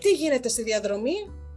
Τι 0.00 0.10
γίνεται 0.10 0.48
στη 0.48 0.62
διαδρομή, 0.62 1.14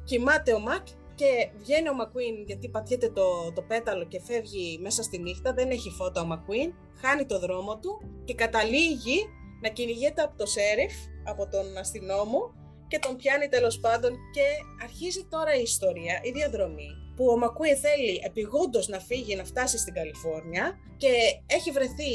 κοιμάται 0.07 0.53
ο 0.53 0.59
Μακ 0.59 0.85
και 1.15 1.49
βγαίνει 1.57 1.89
ο 1.89 1.93
Μακουίν 1.93 2.43
γιατί 2.45 2.69
πατιέται 2.69 3.09
το, 3.09 3.51
το 3.55 3.61
πέταλο 3.61 4.05
και 4.05 4.21
φεύγει 4.21 4.79
μέσα 4.81 5.03
στη 5.03 5.17
νύχτα, 5.17 5.53
δεν 5.53 5.69
έχει 5.69 5.89
φώτα 5.89 6.21
ο 6.21 6.25
Μακουίν, 6.25 6.73
χάνει 7.01 7.25
το 7.25 7.39
δρόμο 7.39 7.77
του 7.77 7.91
και 8.25 8.33
καταλήγει 8.33 9.19
να 9.61 9.69
κυνηγείται 9.69 10.21
από 10.21 10.37
το 10.37 10.45
σέριφ, 10.45 10.93
από 11.23 11.47
τον 11.47 11.77
αστυνόμο 11.77 12.39
και 12.87 12.99
τον 12.99 13.15
πιάνει 13.15 13.47
τέλος 13.47 13.79
πάντων 13.79 14.11
και 14.33 14.45
αρχίζει 14.83 15.27
τώρα 15.29 15.53
η 15.55 15.61
ιστορία, 15.61 16.19
η 16.23 16.31
διαδρομή 16.31 16.89
που 17.15 17.25
ο 17.25 17.37
Μακουίν 17.37 17.77
θέλει 17.77 18.21
επιγόντως 18.25 18.87
να 18.87 18.99
φύγει 18.99 19.35
να 19.35 19.43
φτάσει 19.43 19.77
στην 19.77 19.93
Καλιφόρνια 19.93 20.77
και 20.97 21.11
έχει 21.45 21.71
βρεθεί 21.71 22.13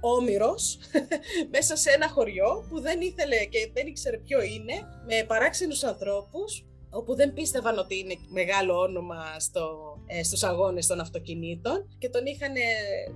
όμηρος 0.00 0.78
μέσα 1.54 1.76
σε 1.76 1.90
ένα 1.90 2.08
χωριό 2.08 2.66
που 2.68 2.80
δεν 2.80 3.00
ήθελε 3.00 3.44
και 3.44 3.70
δεν 3.72 3.86
ήξερε 3.86 4.16
ποιο 4.18 4.42
είναι 4.42 4.74
με 5.06 5.24
παράξενους 5.26 5.84
ανθρώπους 5.84 6.67
όπου 6.90 7.14
δεν 7.14 7.32
πίστευαν 7.32 7.78
ότι 7.78 7.98
είναι 7.98 8.14
μεγάλο 8.28 8.78
όνομα 8.78 9.38
στο, 9.38 9.96
ε, 10.06 10.22
στους 10.22 10.42
αγώνες 10.42 10.86
των 10.86 11.00
αυτοκινήτων 11.00 11.88
και 11.98 12.08
τον 12.08 12.26
είχαν 12.26 12.52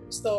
στο 0.09 0.35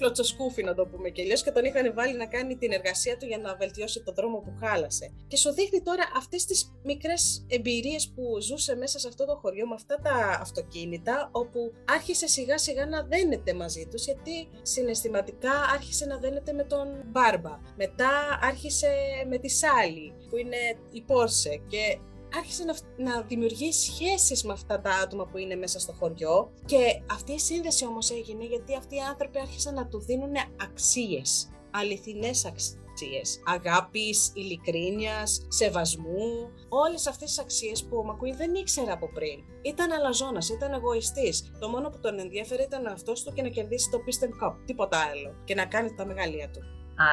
κλωτσοσκούφι 0.00 0.62
να 0.62 0.74
το 0.74 0.86
πούμε 0.86 1.08
και 1.08 1.22
αλλιώς 1.22 1.42
και 1.42 1.50
τον 1.50 1.64
είχαν 1.64 1.94
βάλει 1.94 2.16
να 2.16 2.26
κάνει 2.26 2.56
την 2.56 2.72
εργασία 2.72 3.16
του 3.16 3.26
για 3.26 3.38
να 3.38 3.54
βελτιώσει 3.54 4.02
το 4.02 4.12
δρόμο 4.12 4.38
που 4.38 4.52
χάλασε. 4.60 5.12
Και 5.28 5.36
σου 5.36 5.52
δείχνει 5.52 5.80
τώρα 5.82 6.04
αυτές 6.16 6.44
τις 6.44 6.72
μικρές 6.82 7.44
εμπειρίες 7.48 8.12
που 8.14 8.40
ζούσε 8.40 8.76
μέσα 8.76 8.98
σε 8.98 9.08
αυτό 9.08 9.26
το 9.26 9.34
χωριό 9.42 9.66
με 9.66 9.74
αυτά 9.74 9.96
τα 10.02 10.38
αυτοκίνητα 10.40 11.28
όπου 11.32 11.72
άρχισε 11.84 12.26
σιγά 12.26 12.58
σιγά 12.58 12.86
να 12.86 13.02
δένεται 13.02 13.54
μαζί 13.54 13.86
τους 13.90 14.04
γιατί 14.04 14.48
συναισθηματικά 14.62 15.52
άρχισε 15.74 16.06
να 16.06 16.18
δένεται 16.18 16.52
με 16.52 16.64
τον 16.64 16.86
Μπάρμπα. 17.06 17.58
Μετά 17.76 18.10
άρχισε 18.42 18.90
με 19.28 19.38
τη 19.38 19.48
Σάλι 19.48 20.12
που 20.28 20.36
είναι 20.36 20.56
η 20.92 21.00
Πόρσε 21.00 21.62
και 21.68 21.98
άρχισε 22.36 22.64
να, 22.64 22.74
να 23.04 23.22
δημιουργεί 23.22 23.72
σχέσεις 23.72 24.44
με 24.44 24.52
αυτά 24.52 24.80
τα 24.80 24.90
άτομα 24.90 25.26
που 25.26 25.38
είναι 25.38 25.54
μέσα 25.54 25.80
στο 25.80 25.92
χωριό 25.92 26.52
και 26.64 27.02
αυτή 27.10 27.32
η 27.32 27.38
σύνδεση 27.38 27.86
όμως 27.86 28.10
έγινε 28.10 28.44
γιατί 28.44 28.76
αυτοί 28.76 28.94
οι 28.94 29.00
άνθρωποι 29.10 29.38
άρχισαν 29.38 29.74
να 29.74 29.86
του 29.86 30.00
δίνουν 30.00 30.32
αξίες, 30.62 31.50
αληθινές 31.70 32.44
αξίες, 32.44 33.42
αγάπης, 33.44 34.32
ειλικρίνειας, 34.34 35.46
σεβασμού, 35.48 36.50
όλες 36.68 37.06
αυτές 37.06 37.28
τις 37.28 37.38
αξίες 37.38 37.84
που 37.84 37.96
ο 37.96 38.04
Μακουίν 38.04 38.36
δεν 38.36 38.54
ήξερε 38.54 38.92
από 38.92 39.10
πριν. 39.12 39.38
Ήταν 39.62 39.92
αλαζόνας, 39.92 40.48
ήταν 40.48 40.72
εγωιστής. 40.72 41.52
Το 41.60 41.68
μόνο 41.68 41.88
που 41.88 41.98
τον 42.00 42.18
ενδιαφέρει 42.18 42.62
ήταν 42.62 42.86
αυτός 42.86 43.22
του 43.22 43.32
και 43.32 43.42
να 43.42 43.48
κερδίσει 43.48 43.90
το 43.90 43.98
Piston 43.98 44.46
Cup, 44.46 44.54
τίποτα 44.64 44.98
άλλο 44.98 45.34
και 45.44 45.54
να 45.54 45.66
κάνει 45.66 45.94
τα 45.94 46.06
μεγαλεία 46.06 46.50
του. 46.50 46.60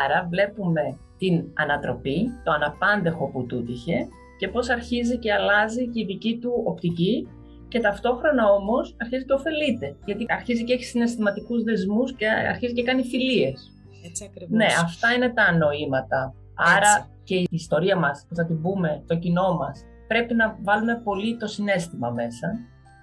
Άρα 0.03 0.27
βλέπουμε 0.29 0.99
την 1.17 1.45
ανατροπή, 1.53 2.29
το 2.43 2.51
αναπάντεχο 2.51 3.27
που 3.27 3.45
του 3.45 3.65
είχε 3.67 4.07
και 4.37 4.47
πώς 4.47 4.69
αρχίζει 4.69 5.17
και 5.17 5.33
αλλάζει 5.33 5.87
και 5.87 5.99
η 5.99 6.05
δική 6.05 6.37
του 6.41 6.51
οπτική 6.65 7.27
και 7.67 7.79
ταυτόχρονα 7.79 8.51
όμως 8.51 8.95
αρχίζει 9.01 9.25
και 9.25 9.33
ωφελείται, 9.33 9.95
γιατί 10.05 10.25
αρχίζει 10.27 10.63
και 10.63 10.73
έχει 10.73 10.83
συναισθηματικούς 10.83 11.63
δεσμούς 11.63 12.15
και 12.15 12.27
αρχίζει 12.27 12.73
και 12.73 12.83
κάνει 12.83 13.03
φιλίες. 13.03 13.71
Έτσι 14.05 14.23
ακριβώς. 14.29 14.57
Ναι, 14.57 14.67
αυτά 14.83 15.13
είναι 15.13 15.29
τα 15.29 15.57
νοήματα. 15.57 16.33
Άρα 16.55 17.09
και 17.23 17.35
η 17.35 17.47
ιστορία 17.49 17.97
μας, 17.97 18.25
που 18.29 18.35
θα 18.35 18.45
την 18.45 18.61
πούμε, 18.61 19.03
το 19.07 19.15
κοινό 19.15 19.53
μας, 19.53 19.85
πρέπει 20.07 20.33
να 20.33 20.57
βάλουμε 20.61 21.01
πολύ 21.03 21.37
το 21.37 21.47
συνέστημα 21.47 22.09
μέσα. 22.09 22.47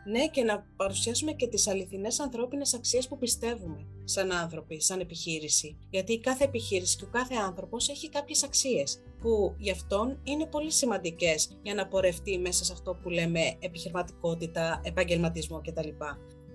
Ναι, 0.04 0.28
και 0.28 0.42
να 0.42 0.66
παρουσιάσουμε 0.76 1.32
και 1.32 1.46
τις 1.46 1.68
αληθινές 1.68 2.20
ανθρώπινες 2.20 2.74
αξίες 2.74 3.08
που 3.08 3.18
πιστεύουμε 3.18 3.86
σαν 4.04 4.32
άνθρωποι, 4.32 4.80
σαν 4.80 5.00
επιχείρηση. 5.00 5.76
Γιατί 5.90 6.18
κάθε 6.18 6.44
επιχείρηση 6.44 6.96
και 6.96 7.04
ο 7.04 7.08
κάθε 7.12 7.34
άνθρωπος 7.34 7.88
έχει 7.88 8.08
κάποιες 8.08 8.42
αξίες 8.42 9.02
που 9.20 9.54
γι' 9.58 9.70
αυτόν 9.70 10.20
είναι 10.24 10.46
πολύ 10.46 10.70
σημαντικές 10.70 11.58
για 11.62 11.74
να 11.74 11.86
πορευτεί 11.86 12.38
μέσα 12.38 12.64
σε 12.64 12.72
αυτό 12.72 12.94
που 12.94 13.08
λέμε 13.10 13.40
επιχειρηματικότητα, 13.58 14.80
επαγγελματισμό 14.84 15.60
κτλ 15.60 15.88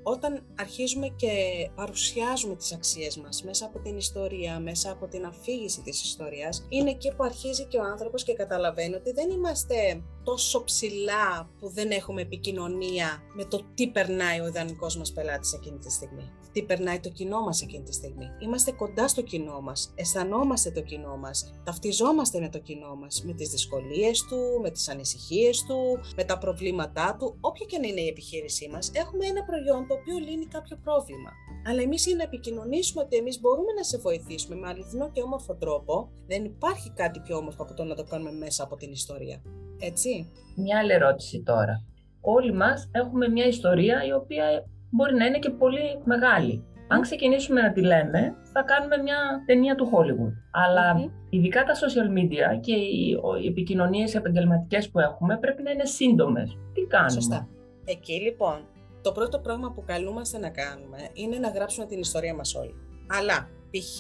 όταν 0.04 0.44
αρχίζουμε 0.60 1.08
και 1.08 1.30
παρουσιάζουμε 1.76 2.56
τις 2.56 2.74
αξίες 2.74 3.18
μας 3.18 3.44
μέσα 3.44 3.66
από 3.66 3.80
την 3.80 3.98
ιστορία, 3.98 4.60
μέσα 4.60 4.92
από 4.92 5.08
την 5.08 5.26
αφήγηση 5.26 5.82
της 5.82 6.04
ιστορίας, 6.04 6.66
είναι 6.70 6.90
εκεί 6.90 7.14
που 7.16 7.24
αρχίζει 7.24 7.66
και 7.66 7.78
ο 7.78 7.84
άνθρωπος 7.84 8.24
και 8.24 8.34
καταλαβαίνει 8.34 8.96
ότι 8.96 9.12
δεν 9.12 9.30
είμαστε 9.30 10.04
τόσο 10.24 10.64
ψηλά 10.64 11.50
που 11.60 11.70
δεν 11.70 11.92
έχουμε 11.92 12.22
επικοινωνία 12.22 13.24
με 13.34 13.46
το 13.46 13.62
τι 13.76 13.88
περνάει 13.88 14.40
ο 14.40 14.48
ιδανικός 14.48 14.98
μας 14.98 15.12
πελάτης 15.12 15.54
εκείνη 15.54 15.78
τη 15.78 15.92
στιγμή. 15.92 16.32
Τι 16.52 16.64
περνάει 16.64 17.00
το 17.00 17.10
κοινό 17.10 17.42
μας 17.42 17.62
εκείνη 17.62 17.84
τη 17.84 17.94
στιγμή. 17.94 18.28
Είμαστε 18.40 18.72
κοντά 18.72 19.08
στο 19.08 19.22
κοινό 19.22 19.62
μας, 19.62 19.94
αισθανόμαστε 19.96 20.72
το 20.72 20.82
κοινό 20.82 21.18
μας, 21.18 21.54
ταυτιζόμαστε 21.64 22.40
με 22.40 22.50
το 22.50 22.60
κοινό 22.60 22.96
μας, 22.96 23.24
με 23.26 23.34
τις 23.34 23.50
δυσκολίες 23.50 24.26
του, 24.30 24.60
με 24.62 24.70
τις 24.72 24.90
ανησυχίες 24.90 25.64
του, 25.68 26.00
με 26.16 26.24
τα 26.24 26.38
προβλήματά 26.38 27.16
του, 27.20 27.38
όποια 27.42 27.66
και 27.66 27.76
αν 27.76 27.84
είναι 27.84 28.02
η 28.02 28.08
επιχείρησή 28.08 28.70
μας, 28.70 28.92
έχουμε 28.94 29.26
ένα 29.26 29.44
προϊόν 29.44 29.88
το 29.88 29.94
οποίο 29.94 30.18
λύνει 30.18 30.46
κάποιο 30.46 30.78
πρόβλημα. 30.84 31.32
Αλλά 31.68 31.82
εμείς 31.82 32.06
για 32.06 32.16
να 32.16 32.24
επικοινωνήσουμε 32.24 33.04
ότι 33.04 33.16
εμείς 33.18 33.40
μπορούμε 33.40 33.72
να 33.78 33.84
σε 33.84 33.98
βοηθήσουμε 33.98 34.56
με 34.56 34.68
αληθινό 34.68 35.12
και 35.12 35.22
όμορφο 35.22 35.56
τρόπο, 35.56 36.12
δεν 36.28 36.46
υπάρχει 36.46 36.90
κάτι 36.92 37.20
πιο 37.20 37.38
όμορφο 37.38 37.64
από 37.64 37.74
το 37.74 37.84
να 37.84 37.96
το 37.96 38.04
κάνουμε 38.04 38.32
μέσα 38.32 38.64
από 38.64 38.76
την 38.76 38.92
ιστορία. 38.92 39.42
Έτσι. 39.80 40.32
Μια 40.56 40.80
άλλη 40.80 40.92
ερώτηση 40.92 41.44
τώρα. 41.44 41.84
Όλοι 42.22 42.54
μας 42.54 42.90
έχουμε 42.92 43.28
μια 43.28 43.46
ιστορία 43.46 44.06
η 44.06 44.12
οποία 44.14 44.66
μπορεί 44.90 45.16
να 45.16 45.26
είναι 45.26 45.40
και 45.40 45.50
πολύ 45.50 46.02
μεγάλη. 46.04 46.64
Αν 46.88 47.02
ξεκινήσουμε 47.02 47.62
να 47.62 47.72
τη 47.72 47.82
λέμε, 47.82 48.36
θα 48.54 48.62
κάνουμε 48.62 48.98
μια 48.98 49.18
ταινία 49.46 49.76
του 49.76 49.90
Hollywood. 49.94 50.34
Αλλά 50.52 51.12
ειδικά 51.30 51.64
τα 51.64 51.74
social 51.74 52.18
media 52.18 52.60
και 52.60 52.74
οι, 52.74 53.18
οι 53.44 53.48
επικοινωνίες 53.48 54.16
επαγγελματικές 54.16 54.90
που 54.90 55.00
έχουμε 55.00 55.38
πρέπει 55.38 55.64
να 55.64 55.72
είναι 55.72 55.86
σύντομες. 55.86 56.58
Τι 56.74 56.82
κάνουμε; 56.82 57.12
Σωστά. 57.12 57.48
Εκεί 57.86 58.14
λοιπόν 58.14 58.68
το 59.02 59.12
πρώτο 59.12 59.40
πράγμα 59.40 59.72
που 59.72 59.84
καλούμαστε 59.86 60.38
να 60.38 60.50
κάνουμε 60.50 60.98
είναι 61.14 61.38
να 61.38 61.50
γράψουμε 61.50 61.86
την 61.86 62.00
ιστορία 62.00 62.36
μας 62.36 62.56
όλοι. 62.56 62.76
Αλλά, 63.20 63.50
π.χ. 63.72 64.00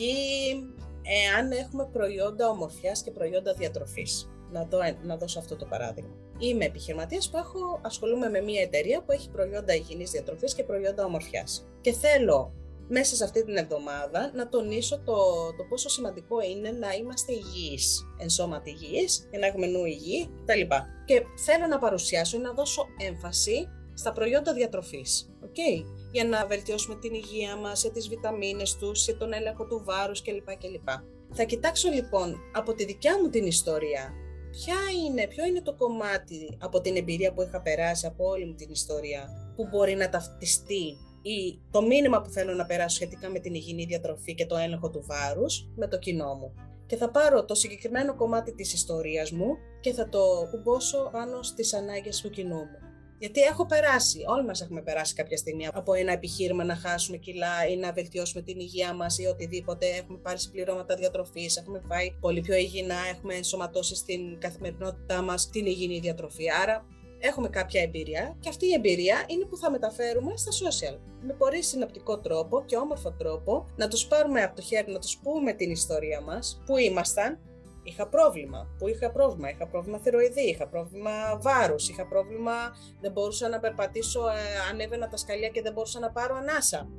εάν 1.22 1.52
έχουμε 1.52 1.90
προϊόντα 1.92 2.50
ομορφιάς 2.50 3.04
και 3.04 3.12
προϊόντα 3.12 3.54
διατροφής, 3.54 4.30
να, 4.52 4.64
δω, 4.66 4.80
να 5.04 5.18
δώσω 5.18 5.40
αυτό 5.40 5.56
το 5.56 5.66
παράδειγμα. 5.66 6.14
Είμαι 6.40 6.66
επιχειρηματίας 6.66 7.30
που 7.30 7.38
έχω, 7.38 7.80
ασχολούμαι 7.84 8.30
με 8.30 8.42
μια 8.42 8.62
εταιρεία 8.62 9.02
που 9.02 9.12
έχει 9.12 9.30
προϊόντα 9.30 9.76
υγιεινής 9.76 10.12
διατροφής 10.12 10.54
και 10.54 10.64
προϊόντα 10.64 11.06
ομορφιάς. 11.06 11.68
Και 11.82 11.92
θέλω 11.94 12.54
μέσα 12.88 13.16
σε 13.16 13.24
αυτή 13.24 13.46
την 13.46 13.58
εβδομάδα 13.58 14.32
να 14.36 14.50
τονίσω 14.50 15.00
το, 15.00 15.16
το 15.58 15.64
πόσο 15.70 15.90
σημαντικό 15.90 16.42
είναι 16.42 16.72
να 16.72 16.94
είμαστε 16.94 17.34
υγιείς, 17.34 18.08
ενσώματοι 18.18 18.70
υγιείς, 18.70 19.28
για 19.30 19.40
να 19.40 19.46
έχουμε 19.46 19.68
νου 19.68 19.86
υγιή 19.86 20.30
κτλ. 20.44 20.76
Και 21.06 21.24
θέλω 21.46 21.68
να 21.68 21.80
παρουσιάσω 21.80 22.38
ή 22.38 22.40
να 22.40 22.54
δώσω 22.54 22.86
έμφαση 22.98 23.68
στα 23.94 24.12
προϊόντα 24.12 24.54
διατροφής, 24.54 25.30
okay? 25.46 25.84
για 26.12 26.26
να 26.26 26.46
βελτιώσουμε 26.46 26.96
την 26.96 27.14
υγεία 27.14 27.56
μας, 27.56 27.82
για 27.82 27.92
τις 27.92 28.10
βιταμίνες 28.10 28.76
τους, 28.76 29.06
για 29.06 29.18
τον 29.18 29.34
έλεγχο 29.34 29.66
του 29.66 29.82
βάρους 29.86 30.22
κλπ. 30.22 30.58
κλπ. 30.58 30.90
Θα 31.34 31.44
κοιτάξω 31.44 31.90
λοιπόν 31.90 32.38
από 32.54 32.74
τη 32.74 32.86
δικιά 32.86 33.20
μου 33.22 33.30
την 33.30 33.46
ιστορία 33.46 34.14
ποια 34.52 34.76
είναι, 35.06 35.28
ποιο 35.28 35.46
είναι 35.46 35.62
το 35.62 35.74
κομμάτι 35.74 36.58
από 36.60 36.82
την 36.82 36.96
εμπειρία 36.96 37.34
που 37.34 37.42
είχα 37.42 37.62
περάσει 37.62 38.06
από 38.06 38.28
όλη 38.28 38.46
μου 38.46 38.54
την 38.54 38.72
ιστορία 38.72 39.54
που 39.56 39.68
μπορεί 39.68 39.96
να 39.96 40.10
ταυτιστεί 40.10 40.98
ή 41.22 41.60
το 41.72 41.82
μήνυμα 41.82 42.22
που 42.22 42.30
θέλω 42.30 42.54
να 42.54 42.66
περάσω 42.66 42.96
σχετικά 42.96 43.30
με 43.30 43.40
την 43.40 43.54
υγιεινή 43.54 43.86
διατροφή 43.86 44.36
και 44.36 44.46
το 44.46 44.56
έλεγχο 44.56 44.90
του 44.90 45.04
βάρους 45.06 45.70
με 45.76 45.88
το 45.88 46.00
κοινό 46.00 46.34
μου. 46.34 46.54
Και 46.86 46.96
θα 46.96 47.12
πάρω 47.12 47.46
το 47.46 47.56
συγκεκριμένο 47.56 48.16
κομμάτι 48.16 48.54
της 48.54 48.74
ιστορίας 48.74 49.32
μου 49.32 49.58
και 49.80 49.94
θα 49.94 50.10
το 50.10 50.48
κουμπώσω 50.52 51.10
πάνω 51.12 51.44
στις 51.44 51.74
ανάγκες 51.74 52.22
του 52.22 52.30
κοινού 52.30 52.56
μου. 52.56 52.89
Γιατί 53.20 53.42
έχω 53.42 53.66
περάσει, 53.66 54.24
όλοι 54.28 54.46
μας 54.46 54.62
έχουμε 54.62 54.82
περάσει 54.82 55.14
κάποια 55.14 55.38
στιγμή 55.38 55.68
από 55.74 55.94
ένα 55.94 56.12
επιχείρημα 56.12 56.64
να 56.64 56.76
χάσουμε 56.76 57.18
κιλά 57.18 57.68
ή 57.70 57.76
να 57.76 57.92
βελτιώσουμε 57.92 58.42
την 58.42 58.60
υγεία 58.60 58.94
μας 58.94 59.18
ή 59.18 59.26
οτιδήποτε. 59.26 59.86
Έχουμε 59.86 60.18
πάρει 60.18 60.40
συμπληρώματα 60.40 60.96
διατροφής, 60.96 61.58
έχουμε 61.58 61.82
φάει 61.88 62.12
πολύ 62.20 62.42
πιο 62.42 62.56
υγιεινά, 62.56 62.98
έχουμε 63.14 63.34
ενσωματώσει 63.34 63.96
στην 63.96 64.40
καθημερινότητά 64.40 65.22
μας 65.22 65.50
την 65.50 65.66
υγιεινή 65.66 66.00
διατροφή. 66.00 66.46
Άρα 66.64 66.86
έχουμε 67.20 67.50
κάποια 67.50 67.82
εμπειρία 67.82 68.38
και 68.40 68.50
αυτή 68.50 68.66
η 68.66 68.74
εμπειρία 68.74 69.24
είναι 69.28 69.46
που 69.46 69.58
θα 69.58 69.72
μεταφέρουμε 69.72 70.34
στα 70.36 70.52
social. 70.52 70.98
Με 71.22 71.34
πολύ 71.34 71.64
συνοπτικό 71.64 72.20
τρόπο 72.20 72.64
και 72.66 72.76
όμορφο 72.76 73.12
τρόπο 73.12 73.66
να 73.76 73.88
τους 73.88 74.08
πάρουμε 74.08 74.44
από 74.44 74.56
το 74.56 74.62
χέρι, 74.62 74.92
να 74.92 75.00
τους 75.00 75.18
πούμε 75.18 75.54
την 75.54 75.72
ιστορία 75.72 76.22
μας, 76.22 76.62
που 76.66 76.78
ήμασταν, 76.78 77.40
είχα 77.84 78.08
πρόβλημα, 78.08 78.68
που 78.78 78.88
είχα 78.88 79.12
πρόβλημα, 79.12 79.50
είχα 79.50 79.68
πρόβλημα 79.68 79.98
θηροειδή, 79.98 80.50
είχα 80.50 80.68
πρόβλημα 80.68 81.38
βάρους, 81.42 81.90
είχα 81.90 82.08
πρόβλημα, 82.08 82.54
δεν 83.02 83.12
μπορούσα 83.12 83.50
να 83.50 83.60
περπατήσω, 83.60 84.28
ε, 84.28 84.70
ανέβαινα 84.72 85.08
τα 85.08 85.18
σκαλιά 85.18 85.48
και 85.48 85.62
δεν 85.62 85.74
μπορούσα 85.74 86.00
να 86.00 86.12
πάρω 86.12 86.36
ανάσα. 86.36 86.90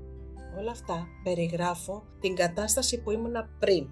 Όλα 0.58 0.70
αυτά 0.70 1.06
περιγράφω 1.24 2.04
την 2.20 2.34
κατάσταση 2.34 3.02
που 3.02 3.10
ήμουνα 3.10 3.50
πριν. 3.58 3.88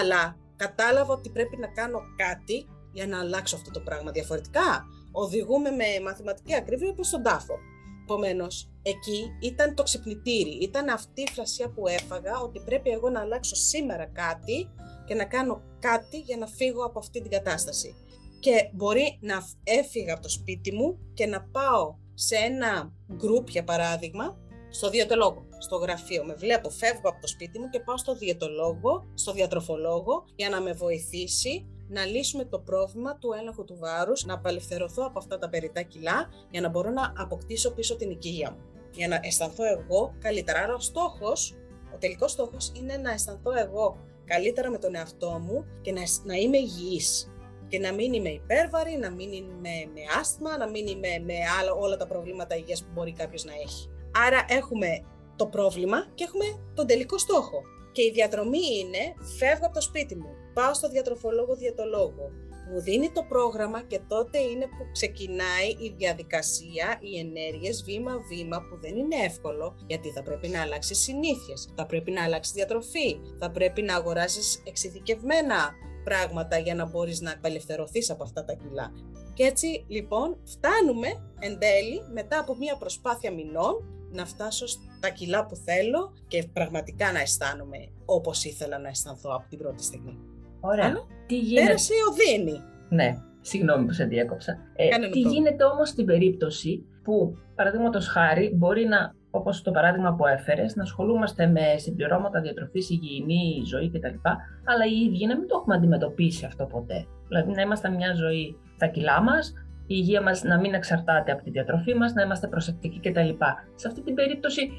Αλλά 0.00 0.36
κατάλαβα 0.56 1.12
ότι 1.12 1.30
πρέπει 1.30 1.56
να 1.56 1.66
κάνω 1.66 2.00
κάτι 2.16 2.66
για 2.92 3.06
να 3.06 3.20
αλλάξω 3.20 3.56
αυτό 3.56 3.70
το 3.70 3.80
πράγμα. 3.80 4.10
Διαφορετικά, 4.10 4.84
οδηγούμε 5.12 5.70
με 5.70 5.84
μαθηματική 6.04 6.54
ακρίβεια 6.54 6.94
προς 6.94 7.10
τον 7.10 7.22
τάφο. 7.22 7.54
Επομένως, 8.02 8.70
εκεί 8.82 9.36
ήταν 9.40 9.74
το 9.74 9.82
ξυπνητήρι, 9.82 10.50
ήταν 10.50 10.88
αυτή 10.88 11.22
η 11.22 11.28
φρασία 11.32 11.68
που 11.68 11.88
έφαγα 11.88 12.40
ότι 12.40 12.60
πρέπει 12.64 12.90
εγώ 12.90 13.08
να 13.10 13.20
αλλάξω 13.20 13.54
σήμερα 13.54 14.06
κάτι 14.06 14.68
και 15.06 15.14
να 15.14 15.24
κάνω 15.24 15.62
κάτι 15.78 16.18
για 16.18 16.36
να 16.36 16.46
φύγω 16.46 16.84
από 16.84 16.98
αυτή 16.98 17.20
την 17.20 17.30
κατάσταση. 17.30 17.94
Και 18.40 18.70
μπορεί 18.72 19.18
να 19.20 19.34
έφυγα 19.64 20.12
από 20.12 20.22
το 20.22 20.28
σπίτι 20.28 20.72
μου 20.72 20.98
και 21.14 21.26
να 21.26 21.42
πάω 21.42 21.94
σε 22.14 22.36
ένα 22.36 22.92
group, 23.10 23.46
για 23.48 23.64
παράδειγμα, 23.64 24.36
στο 24.70 24.90
διαιτολόγο, 24.90 25.46
στο 25.58 25.76
γραφείο. 25.76 26.24
Με 26.24 26.34
βλέπω, 26.34 26.70
φεύγω 26.70 27.08
από 27.08 27.20
το 27.20 27.26
σπίτι 27.26 27.58
μου 27.58 27.68
και 27.68 27.80
πάω 27.80 27.96
στο 27.96 28.14
διαιτολόγο, 28.14 29.10
στο 29.14 29.32
διατροφολόγο, 29.32 30.24
για 30.36 30.48
να 30.48 30.60
με 30.60 30.72
βοηθήσει 30.72 31.66
να 31.88 32.04
λύσουμε 32.04 32.44
το 32.44 32.58
πρόβλημα 32.58 33.18
του 33.18 33.32
έλεγχου 33.40 33.64
του 33.64 33.76
βάρους, 33.78 34.24
να 34.24 34.34
απελευθερωθώ 34.34 35.04
από 35.06 35.18
αυτά 35.18 35.38
τα 35.38 35.48
περιτά 35.48 35.82
κιλά 35.82 36.28
για 36.50 36.60
να 36.60 36.68
μπορώ 36.68 36.90
να 36.90 37.12
αποκτήσω 37.16 37.70
πίσω 37.70 37.96
την 37.96 38.10
οικία 38.10 38.50
μου. 38.50 38.58
Για 38.92 39.08
να 39.08 39.20
αισθανθώ 39.22 39.64
εγώ 39.64 40.14
καλύτερα. 40.18 40.60
Άρα 40.60 40.74
ο 40.74 40.80
στόχος, 40.80 41.54
ο 41.94 41.98
τελικός 41.98 42.30
στόχος 42.30 42.72
είναι 42.76 42.96
να 42.96 43.12
αισθανθώ 43.12 43.50
εγώ 43.58 43.98
καλύτερα 44.26 44.70
με 44.70 44.78
τον 44.78 44.94
εαυτό 44.94 45.30
μου 45.30 45.66
και 45.80 45.92
να, 45.92 46.02
να 46.24 46.34
είμαι 46.34 46.56
υγιής 46.56 47.30
και 47.68 47.78
να 47.78 47.92
μην 47.92 48.12
είμαι 48.12 48.28
υπέρβαρη, 48.28 48.96
να 48.96 49.10
μην 49.10 49.32
είμαι 49.32 49.74
με 49.94 50.00
άσθμα, 50.20 50.56
να 50.56 50.68
μην 50.68 50.86
είμαι 50.86 51.08
με 51.24 51.34
άλλα, 51.60 51.72
όλα 51.72 51.96
τα 51.96 52.06
προβλήματα 52.06 52.56
υγείας 52.56 52.82
που 52.82 52.90
μπορεί 52.94 53.12
κάποιος 53.12 53.44
να 53.44 53.52
έχει. 53.52 53.90
Άρα 54.26 54.44
έχουμε 54.48 55.04
το 55.36 55.46
πρόβλημα 55.46 56.06
και 56.14 56.24
έχουμε 56.24 56.44
τον 56.74 56.86
τελικό 56.86 57.18
στόχο. 57.18 57.62
Και 57.92 58.02
η 58.02 58.10
διαδρομή 58.10 58.66
είναι, 58.78 59.14
φεύγω 59.38 59.66
από 59.66 59.74
το 59.74 59.80
σπίτι 59.80 60.16
μου, 60.16 60.30
πάω 60.54 60.74
στο 60.74 60.88
διατροφολόγο 60.88 61.54
διατολόγο, 61.56 62.30
μου 62.68 62.80
δίνει 62.80 63.10
το 63.10 63.22
πρόγραμμα 63.22 63.82
και 63.82 64.00
τότε 64.08 64.38
είναι 64.38 64.66
που 64.66 64.90
ξεκινάει 64.92 65.68
η 65.78 65.94
διαδικασία, 65.96 66.98
οι 67.00 67.18
ενέργειες 67.18 67.82
βήμα-βήμα 67.84 68.58
που 68.58 68.80
δεν 68.80 68.96
είναι 68.96 69.16
εύκολο 69.24 69.76
γιατί 69.86 70.10
θα 70.10 70.22
πρέπει 70.22 70.48
να 70.48 70.60
αλλάξεις 70.60 70.98
συνήθειες, 70.98 71.72
θα 71.74 71.86
πρέπει 71.86 72.10
να 72.10 72.22
αλλάξεις 72.24 72.54
διατροφή, 72.54 73.20
θα 73.38 73.50
πρέπει 73.50 73.82
να 73.82 73.94
αγοράσεις 73.96 74.62
εξειδικευμένα 74.64 75.74
πράγματα 76.04 76.58
για 76.58 76.74
να 76.74 76.86
μπορείς 76.86 77.20
να 77.20 77.32
απελευθερωθείς 77.32 78.10
από 78.10 78.22
αυτά 78.22 78.44
τα 78.44 78.52
κιλά. 78.52 78.92
Και 79.34 79.42
έτσι 79.42 79.84
λοιπόν 79.88 80.38
φτάνουμε 80.44 81.08
εν 81.38 81.58
τέλει 81.58 82.02
μετά 82.12 82.38
από 82.38 82.56
μια 82.56 82.76
προσπάθεια 82.76 83.32
μηνών 83.32 83.96
να 84.12 84.26
φτάσω 84.26 84.66
στα 84.66 85.10
κιλά 85.10 85.46
που 85.46 85.56
θέλω 85.56 86.12
και 86.28 86.48
πραγματικά 86.52 87.12
να 87.12 87.20
αισθάνομαι 87.20 87.92
όπως 88.04 88.44
ήθελα 88.44 88.78
να 88.78 88.88
αισθανθώ 88.88 89.30
από 89.34 89.48
την 89.48 89.58
πρώτη 89.58 89.82
στιγμή. 89.82 90.35
Ωραία. 90.66 90.94
τι 91.26 91.38
γίνεται... 91.38 91.66
Πέρασε 91.66 91.92
η 91.94 92.02
οδύνη. 92.10 92.60
Ναι, 92.88 93.16
συγγνώμη 93.40 93.86
που 93.86 93.92
σε 93.92 94.04
διέκοψα. 94.04 94.58
Ε, 94.76 95.08
τι 95.10 95.20
γίνεται 95.20 95.64
όμως 95.64 95.88
στην 95.88 96.04
περίπτωση 96.06 96.84
που, 97.02 97.36
παραδείγματος 97.54 98.08
χάρη, 98.08 98.52
μπορεί 98.54 98.84
να, 98.84 99.14
όπως 99.30 99.62
το 99.62 99.70
παράδειγμα 99.70 100.14
που 100.14 100.26
έφερες, 100.26 100.76
να 100.76 100.82
ασχολούμαστε 100.82 101.46
με 101.46 101.60
συμπληρώματα 101.76 102.40
διατροφής, 102.40 102.90
υγιεινή 102.90 103.62
ζωή 103.64 103.90
κτλ. 103.90 104.16
Αλλά 104.64 104.84
οι 104.86 105.04
ίδιοι 105.04 105.26
να 105.26 105.36
μην 105.38 105.48
το 105.48 105.56
έχουμε 105.60 105.74
αντιμετωπίσει 105.74 106.44
αυτό 106.44 106.64
ποτέ. 106.64 107.06
Δηλαδή 107.28 107.50
να 107.52 107.62
είμαστε 107.62 107.88
μια 107.88 108.14
ζωή 108.14 108.56
στα 108.74 108.86
κιλά 108.86 109.22
μας, 109.22 109.52
η 109.86 109.94
υγεία 109.98 110.22
μας 110.22 110.42
να 110.42 110.58
μην 110.58 110.74
εξαρτάται 110.74 111.32
από 111.32 111.42
τη 111.42 111.50
διατροφή 111.50 111.94
μας, 111.94 112.12
να 112.12 112.22
είμαστε 112.22 112.46
προσεκτικοί 112.46 113.00
κτλ. 113.00 113.28
Σε 113.74 113.88
αυτή 113.88 114.02
την 114.02 114.14
περίπτωση, 114.14 114.70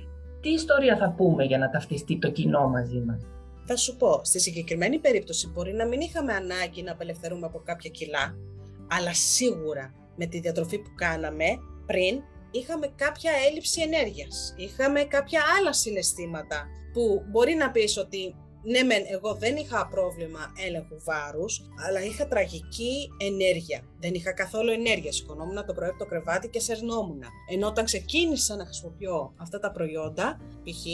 τι 0.41 0.49
ιστορία 0.49 0.97
θα 0.97 1.13
πούμε 1.17 1.43
για 1.43 1.57
να 1.57 1.69
ταυτιστεί 1.69 2.19
το 2.19 2.31
κοινό 2.31 2.67
μαζί 2.67 2.99
μας; 2.99 3.21
Θα 3.69 3.75
σου 3.75 3.95
πω, 3.95 4.21
στη 4.23 4.39
συγκεκριμένη 4.39 4.99
περίπτωση 4.99 5.47
μπορεί 5.47 5.73
να 5.73 5.85
μην 5.85 6.01
είχαμε 6.01 6.33
ανάγκη 6.33 6.83
να 6.83 6.91
απελευθερούμε 6.91 7.45
από 7.45 7.59
κάποια 7.65 7.89
κιλά, 7.89 8.35
αλλά 8.87 9.13
σίγουρα 9.13 9.93
με 10.15 10.25
τη 10.25 10.39
διατροφή 10.39 10.77
που 10.79 10.89
κάναμε 10.95 11.45
πριν 11.85 12.21
είχαμε 12.51 12.91
κάποια 12.95 13.31
έλλειψη 13.49 13.81
ενέργειας, 13.81 14.53
είχαμε 14.57 15.03
κάποια 15.03 15.41
άλλα 15.59 15.73
συναισθήματα 15.73 16.67
που 16.93 17.23
μπορεί 17.31 17.53
να 17.53 17.71
πεις 17.71 17.97
ότι 17.97 18.35
ναι 18.63 18.83
μεν 18.83 19.03
εγώ 19.09 19.33
δεν 19.33 19.55
είχα 19.55 19.87
πρόβλημα 19.87 20.53
έλεγχου 20.65 20.97
βάρους, 21.03 21.61
αλλά 21.87 22.03
είχα 22.03 22.27
τραγική 22.27 23.09
ενέργεια. 23.17 23.81
Δεν 23.99 24.13
είχα 24.13 24.33
καθόλου 24.33 24.71
ενέργεια, 24.71 25.11
σηκωνόμουν 25.11 25.65
το 25.65 25.73
πρωί 25.73 25.89
από 25.89 25.97
το 25.97 26.05
κρεβάτι 26.05 26.49
και 26.49 26.59
σερνόμουν. 26.59 27.23
Ενώ 27.51 27.67
όταν 27.67 27.85
ξεκίνησα 27.85 28.55
να 28.55 28.65
χρησιμοποιώ 28.65 29.33
αυτά 29.37 29.59
τα 29.59 29.71
προϊόντα, 29.71 30.39
π.χ. 30.63 30.85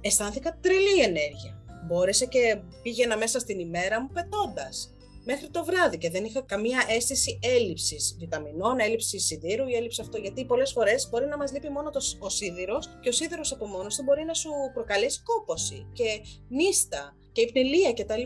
αισθάνθηκα 0.00 0.58
τρελή 0.60 1.00
ενέργεια. 1.02 1.57
Μπόρεσε 1.86 2.26
και 2.26 2.60
πήγαινα 2.82 3.16
μέσα 3.16 3.38
στην 3.38 3.58
ημέρα 3.58 4.00
μου 4.00 4.10
πετώντας 4.12 4.92
μέχρι 5.30 5.48
το 5.50 5.64
βράδυ 5.64 5.98
και 5.98 6.10
δεν 6.10 6.24
είχα 6.24 6.40
καμία 6.42 6.80
αίσθηση 6.88 7.38
έλλειψης 7.42 8.16
βιταμινών, 8.18 8.78
έλλειψη 8.78 9.18
σιδήρου 9.18 9.68
ή 9.68 9.74
έλλειψη 9.74 10.00
αυτό. 10.00 10.18
Γιατί 10.18 10.44
πολλές 10.44 10.72
φορές 10.72 11.08
μπορεί 11.10 11.26
να 11.26 11.36
μας 11.36 11.52
λείπει 11.52 11.68
μόνο 11.68 11.90
το, 11.90 12.00
ο 12.18 12.28
σίδηρος 12.28 12.88
και 13.00 13.08
ο 13.08 13.12
σίδηρος 13.12 13.52
από 13.52 13.66
μόνος 13.66 13.96
του 13.96 14.02
μπορεί 14.02 14.24
να 14.24 14.34
σου 14.34 14.50
προκαλέσει 14.74 15.22
κόπωση 15.22 15.86
και 15.92 16.08
νύστα 16.48 17.16
και 17.32 17.40
υπνηλία 17.40 17.92
κτλ. 17.92 18.22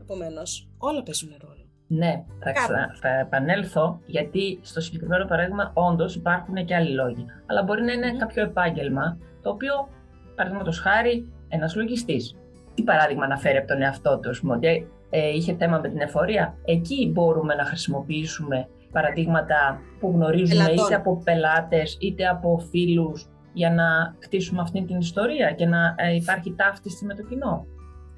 Επομένως, 0.00 0.68
όλα 0.78 1.02
παίζουν 1.02 1.36
ρόλο. 1.40 1.64
Ναι, 1.86 2.24
θα, 2.42 2.52
ξα... 2.52 2.96
θα 3.00 3.08
επανέλθω 3.08 4.00
γιατί 4.06 4.58
στο 4.62 4.80
συγκεκριμένο 4.80 5.24
παράδειγμα 5.24 5.72
όντως 5.74 6.14
υπάρχουν 6.14 6.64
και 6.64 6.74
άλλοι 6.74 6.90
λόγοι. 6.90 7.26
Αλλά 7.46 7.62
μπορεί 7.62 7.82
να 7.82 7.92
είναι 7.92 8.16
κάποιο 8.16 8.42
επάγγελμα 8.42 9.18
το 9.42 9.50
οποίο, 9.50 9.88
παραδείγματος 10.34 10.78
χάρη, 10.78 11.32
ένας 11.48 11.74
λογιστής. 11.74 12.36
Τι 12.74 12.82
παράδειγμα 12.82 13.26
να 13.26 13.36
φέρει 13.36 13.56
από 13.56 13.66
τον 13.66 13.82
εαυτό 13.82 14.18
τους, 14.18 14.42
ότι 14.46 14.90
ε, 15.10 15.28
είχε 15.28 15.56
θέμα 15.58 15.78
με 15.78 15.88
την 15.88 16.00
εφορία. 16.00 16.56
Εκεί 16.64 17.10
μπορούμε 17.12 17.54
να 17.54 17.64
χρησιμοποιήσουμε 17.64 18.68
παραδείγματα 18.92 19.80
που 20.00 20.10
γνωρίζουμε 20.14 20.70
είτε 20.72 20.94
από 20.94 21.22
πελάτες 21.24 21.96
είτε 22.00 22.26
από 22.26 22.58
φίλους 22.70 23.28
για 23.52 23.70
να 23.70 24.16
χτίσουμε 24.22 24.60
αυτή 24.60 24.84
την 24.84 24.98
ιστορία 24.98 25.52
και 25.52 25.66
να 25.66 25.94
ε, 25.96 26.14
υπάρχει 26.14 26.54
ταύτιση 26.54 27.04
με 27.04 27.14
το 27.14 27.22
κοινό. 27.22 27.66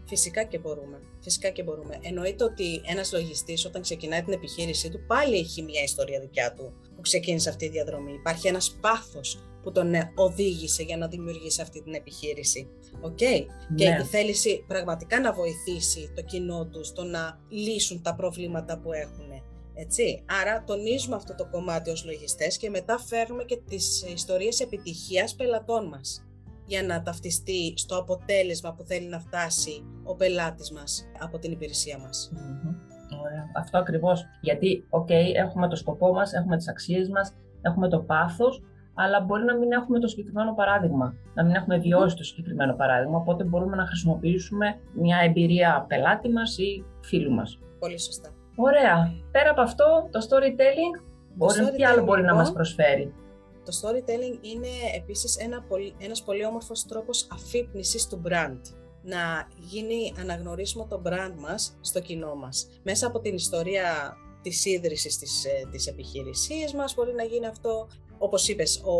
Φυσικά 0.09 0.43
και 0.43 0.59
μπορούμε. 0.59 0.99
Φυσικά 1.21 1.49
και 1.49 1.63
μπορούμε. 1.63 1.99
Εννοείται 2.03 2.45
ότι 2.45 2.81
ένας 2.85 3.13
λογιστής, 3.13 3.65
όταν 3.65 3.83
ξεκινάει 3.83 4.23
την 4.23 4.33
επιχείρησή 4.33 4.91
του, 4.91 5.01
πάλι 5.07 5.37
έχει 5.37 5.63
μια 5.63 5.83
ιστορία 5.83 6.21
δικιά 6.21 6.53
του 6.53 6.73
που 6.95 7.01
ξεκίνησε 7.01 7.49
αυτή 7.49 7.65
η 7.65 7.69
διαδρομή. 7.69 8.13
Υπάρχει 8.13 8.49
ένας 8.49 8.77
πάθος 8.81 9.39
που 9.67 9.73
τον 9.73 9.95
ε, 9.95 10.13
οδήγησε 10.15 10.83
για 10.83 10.97
να 10.97 11.09
δημιουργήσει 11.09 11.61
αυτή 11.63 11.83
την 11.83 11.95
επιχείρηση. 11.95 12.69
Okay. 13.03 13.47
Και 13.75 13.85
η 13.85 13.89
ναι. 13.89 14.05
θέληση 14.05 14.65
πραγματικά 14.67 15.21
να 15.21 15.33
βοηθήσει 15.33 16.13
το 16.15 16.23
κοινό 16.23 16.67
τους 16.67 16.87
στο 16.87 17.05
να 17.05 17.39
λύσουν 17.49 18.03
τα 18.03 18.15
προβλήματα 18.15 18.79
που 18.79 18.93
έχουν. 18.93 19.43
Έτσι. 19.75 20.25
Άρα 20.43 20.65
τονίζουμε 20.67 21.17
αυτό 21.17 21.35
το 21.35 21.49
κομμάτι 21.51 21.91
ως 21.91 22.05
λογιστές 22.05 22.57
και 22.57 22.71
μετά 22.71 22.99
φέρνουμε 22.99 23.45
και 23.45 23.57
τις 23.69 24.03
ιστορίες 24.15 24.61
επιτυχίας 24.61 25.35
πελατών 25.35 25.89
μας. 25.89 26.27
για 26.67 26.83
να 26.83 27.03
ταυτιστεί 27.03 27.73
στο 27.77 27.97
αποτέλεσμα 27.99 28.75
που 28.75 28.85
θέλει 28.85 29.09
να 29.09 29.21
φτάσει 29.21 29.85
ο 30.05 30.15
πελάτης 30.17 30.71
μας 30.71 31.07
από 31.19 31.39
την 31.39 31.53
υπηρεσία 31.53 31.99
μας. 31.99 32.33
Ωραία. 33.21 33.45
Αυτό 33.57 33.79
ακριβώς. 33.79 34.25
Γιατί, 34.41 34.87
οκ, 34.91 35.09
έχουμε 35.35 35.69
το 35.69 35.77
σκοπό 35.77 36.13
μας, 36.13 36.33
έχουμε 36.33 36.57
τις 36.57 36.69
αξίες 36.69 37.09
μας, 37.09 37.35
έχουμε 37.63 37.89
το 37.89 38.01
πάθος, 38.01 38.63
αλλά 38.99 39.21
μπορεί 39.21 39.45
να 39.45 39.57
μην 39.57 39.73
έχουμε 39.73 39.99
το 39.99 40.09
συγκεκριμένο 40.09 40.55
παράδειγμα, 40.55 41.15
να 41.35 41.45
μην 41.45 41.55
έχουμε 41.55 41.77
βιώσει 41.79 42.17
το 42.17 42.25
συγκεκριμένο 42.25 42.75
παράδειγμα, 42.75 43.17
οπότε 43.17 43.45
μπορούμε 43.45 43.77
να 43.77 43.87
χρησιμοποιήσουμε 43.87 44.79
μια 44.93 45.19
εμπειρία 45.25 45.85
πελάτη 45.89 46.29
μας 46.29 46.59
ή 46.59 46.85
φίλου 47.01 47.33
μας. 47.33 47.59
Πολύ 47.79 48.01
σωστά. 48.01 48.29
Ωραία. 48.57 49.13
Πέρα 49.31 49.51
από 49.51 49.61
αυτό, 49.61 50.09
το 50.11 50.27
storytelling, 50.29 51.03
μπορεί, 51.35 51.71
τι 51.77 51.85
άλλο 51.85 52.05
μπορεί 52.05 52.23
να 52.23 52.35
μας 52.35 52.49
λοιπόν, 52.49 52.55
προσφέρει; 52.55 53.15
Το 53.65 53.73
storytelling 53.83 54.45
είναι 54.45 54.69
επίσης 54.97 55.37
ένα 55.37 55.63
πολύ, 55.69 55.95
ένας 55.99 56.23
πολύ 56.23 56.45
όμορφος 56.45 56.87
τρόπος 56.87 57.29
αφύπνισης 57.33 58.07
του 58.09 58.23
brand. 58.29 58.61
Να 59.03 59.49
γίνει 59.57 60.15
αναγνωρίσιμο 60.21 60.87
το 60.87 61.03
brand 61.05 61.35
μας 61.41 61.77
στο 61.81 62.01
κοινό 62.01 62.35
μας. 62.35 62.69
Μέσα 62.83 63.07
από 63.07 63.21
την 63.21 63.35
ιστορία 63.35 64.17
της 64.43 64.65
ίδρυσης 64.65 65.19
της, 65.19 65.45
ε, 65.45 65.69
της 65.71 65.87
επιχείρησής 65.87 66.75
μας 66.75 66.95
μπορεί 66.95 67.13
να 67.15 67.23
γίνει 67.23 67.47
αυτό 67.47 67.89
όπως 68.19 68.49
είπες, 68.49 68.83
ο, 68.85 68.95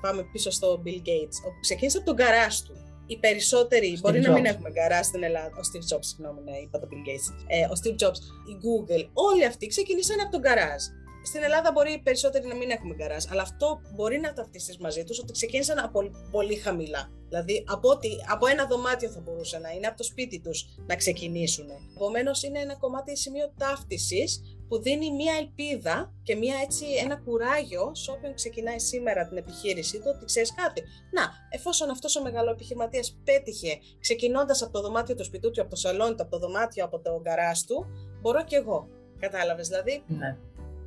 πάμε 0.00 0.22
πίσω 0.32 0.50
στο 0.50 0.82
Bill 0.84 1.08
Gates, 1.08 1.36
που 1.42 1.60
ξεκίνησε 1.60 1.96
από 1.96 2.06
τον 2.06 2.16
καράζ 2.16 2.60
του. 2.60 2.72
Οι 3.06 3.18
περισσότεροι, 3.18 3.98
μπορεί 4.00 4.20
να 4.20 4.32
μην 4.32 4.44
έχουμε 4.44 4.70
γκαράζ 4.70 5.06
στην 5.06 5.22
Ελλάδα, 5.22 5.46
ο 5.56 5.60
Steve 5.68 5.94
Jobs, 5.94 6.04
συγγνώμη, 6.10 6.40
ναι, 6.44 6.56
είπα 6.56 6.78
το 6.78 6.88
Bill 6.90 7.02
Gates, 7.08 7.44
ε, 7.46 7.64
ο 7.64 7.72
Steve 7.80 8.06
Jobs, 8.06 8.20
η 8.52 8.54
Google, 8.64 9.08
όλοι 9.12 9.44
αυτοί 9.44 9.66
ξεκίνησαν 9.66 10.20
από 10.20 10.30
τον 10.30 10.42
καράζ. 10.42 10.82
Στην 11.28 11.42
Ελλάδα 11.42 11.72
μπορεί 11.72 11.92
οι 11.92 11.98
περισσότεροι 12.02 12.46
να 12.46 12.54
μην 12.54 12.70
έχουμε 12.70 12.94
γκαράζ, 12.94 13.24
αλλά 13.30 13.42
αυτό 13.42 13.80
μπορεί 13.94 14.18
να 14.20 14.32
ταυτιστείς 14.32 14.78
μαζί 14.78 15.04
τους 15.04 15.18
ότι 15.18 15.32
ξεκίνησαν 15.32 15.78
από 15.78 16.10
πολύ 16.30 16.56
χαμηλά. 16.56 17.10
Δηλαδή 17.28 17.64
από, 17.66 17.88
ότι, 17.88 18.08
από 18.28 18.46
ένα 18.46 18.66
δωμάτιο 18.66 19.08
θα 19.10 19.20
μπορούσε 19.20 19.58
να 19.58 19.70
είναι, 19.70 19.86
από 19.86 19.96
το 19.96 20.02
σπίτι 20.02 20.40
τους 20.40 20.66
να 20.86 20.96
ξεκινήσουν. 20.96 21.66
Επομένως, 21.96 22.42
είναι 22.42 22.58
ένα 22.58 22.76
κομμάτι 22.76 23.16
σημείο 23.16 23.52
ταύτισης 23.58 24.40
που 24.68 24.82
δίνει 24.82 25.10
μια 25.10 25.32
ελπίδα 25.40 26.14
και 26.22 26.34
μια 26.36 26.54
έτσι, 26.62 26.84
ένα 27.04 27.16
κουράγιο 27.16 27.94
σε 27.94 28.10
όποιον 28.10 28.34
ξεκινάει 28.34 28.78
σήμερα 28.78 29.28
την 29.28 29.36
επιχείρησή 29.36 29.96
του 29.98 30.12
ότι 30.14 30.24
ξέρεις 30.24 30.54
κάτι. 30.54 30.82
Να, 31.10 31.22
εφόσον 31.50 31.90
αυτός 31.90 32.16
ο 32.16 32.22
μεγάλο 32.22 32.50
επιχειρηματίας 32.50 33.18
πέτυχε 33.24 33.78
ξεκινώντας 34.00 34.62
από 34.62 34.72
το 34.72 34.80
δωμάτιο 34.80 35.14
του 35.14 35.24
σπιτού 35.24 35.50
του, 35.50 35.60
από 35.60 35.70
το 35.70 35.76
σαλόνι 35.76 36.14
του, 36.14 36.22
από 36.22 36.30
το 36.30 36.38
δωμάτιο, 36.38 36.84
από 36.84 37.00
το 37.00 37.20
γκαράζ 37.22 37.60
του, 37.60 37.86
μπορώ 38.20 38.44
κι 38.44 38.54
εγώ. 38.54 38.88
Κατάλαβες 39.18 39.68
δηλαδή; 39.68 40.02
Ναι. 40.06 40.36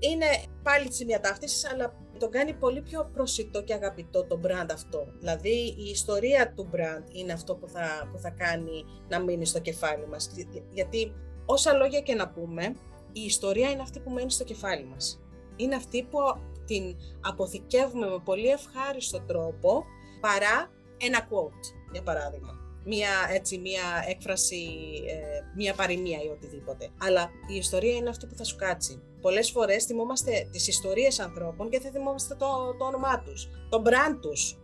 Είναι 0.03 0.25
πάλι 0.63 0.87
της 0.87 0.95
σημεία 0.95 1.19
ταύτιση, 1.19 1.67
αλλά 1.71 1.93
το 2.19 2.29
κάνει 2.29 2.53
πολύ 2.53 2.81
πιο 2.81 3.09
προσιτό 3.13 3.63
και 3.63 3.73
αγαπητό 3.73 4.25
το 4.25 4.39
brand 4.43 4.69
αυτό. 4.71 5.07
Δηλαδή 5.19 5.75
η 5.77 5.89
ιστορία 5.91 6.53
του 6.53 6.69
brand 6.73 7.15
είναι 7.15 7.33
αυτό 7.33 7.55
που 7.55 7.67
θα, 7.67 8.09
που 8.11 8.17
θα 8.17 8.29
κάνει 8.29 8.85
να 9.09 9.19
μείνει 9.19 9.45
στο 9.45 9.59
κεφάλι 9.59 10.07
μας. 10.07 10.31
Γιατί 10.71 11.13
όσα 11.45 11.73
λόγια 11.73 11.99
και 11.99 12.15
να 12.15 12.29
πούμε, 12.29 12.75
η 13.11 13.21
ιστορία 13.21 13.69
είναι 13.69 13.81
αυτή 13.81 13.99
που 13.99 14.09
μένει 14.09 14.31
στο 14.31 14.43
κεφάλι 14.43 14.85
μας. 14.85 15.19
Είναι 15.55 15.75
αυτή 15.75 16.03
που 16.03 16.19
την 16.65 16.95
αποθηκεύουμε 17.21 18.07
με 18.07 18.19
πολύ 18.25 18.47
ευχάριστο 18.47 19.21
τρόπο 19.21 19.83
παρά 20.21 20.71
ένα 20.97 21.27
quote, 21.29 21.91
για 21.91 22.03
παράδειγμα. 22.03 22.61
Μία, 22.85 23.09
έτσι, 23.29 23.57
μία 23.57 23.83
έκφραση, 24.07 24.65
ε, 25.07 25.15
μία 25.55 25.73
παροιμία 25.73 26.19
ή 26.23 26.27
οτιδήποτε. 26.27 26.89
Αλλά 27.01 27.29
η 27.53 27.55
ιστορία 27.55 27.95
είναι 27.95 28.09
αυτή 28.09 28.25
που 28.25 28.35
θα 28.35 28.43
σου 28.43 28.55
κάτσει. 28.55 29.01
Πολλές 29.21 29.51
φορές 29.51 29.83
θυμόμαστε 29.85 30.47
τις 30.51 30.67
ιστορίες 30.67 31.19
ανθρώπων 31.19 31.69
και 31.69 31.79
δεν 31.79 31.91
θυμόμαστε 31.91 32.35
το, 32.35 32.75
το 32.79 32.85
όνομά 32.85 33.19
τους, 33.19 33.49
το 33.69 33.81
brand 33.85 34.17
τους. 34.21 34.55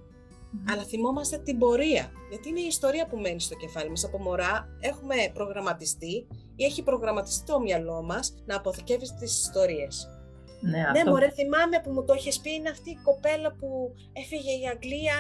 Αλλά 0.72 0.84
θυμόμαστε 0.84 1.38
την 1.38 1.58
πορεία. 1.58 2.12
Γιατί 2.30 2.50
είναι 2.50 2.60
η 2.60 2.66
ιστορία 2.66 3.08
που 3.08 3.18
μένει 3.18 3.42
στο 3.42 3.56
κεφάλι 3.56 3.90
μας. 3.90 4.04
Από 4.04 4.18
μωρά 4.18 4.68
έχουμε 4.80 5.16
προγραμματιστεί 5.34 6.28
ή 6.56 6.64
έχει 6.64 6.84
προγραμματιστεί 6.84 7.46
το 7.46 7.60
μυαλό 7.60 8.04
μας 8.04 8.36
να 8.46 8.56
αποθηκεύει 8.56 9.14
τις 9.20 9.42
ιστορίες. 9.42 10.10
Ναι, 10.62 10.78
ναι 10.78 11.00
αυτό... 11.00 11.10
μωρέ, 11.10 11.30
θυμάμαι 11.30 11.82
που 11.84 11.92
μου 11.92 12.04
το 12.06 12.14
έχει 12.14 12.42
πει, 12.42 12.54
είναι 12.54 12.70
αυτή 12.70 12.90
η 12.90 13.00
κοπέλα 13.04 13.56
που 13.60 13.94
έφυγε 14.14 14.52
η 14.52 14.68
Αγγλία 14.74 15.18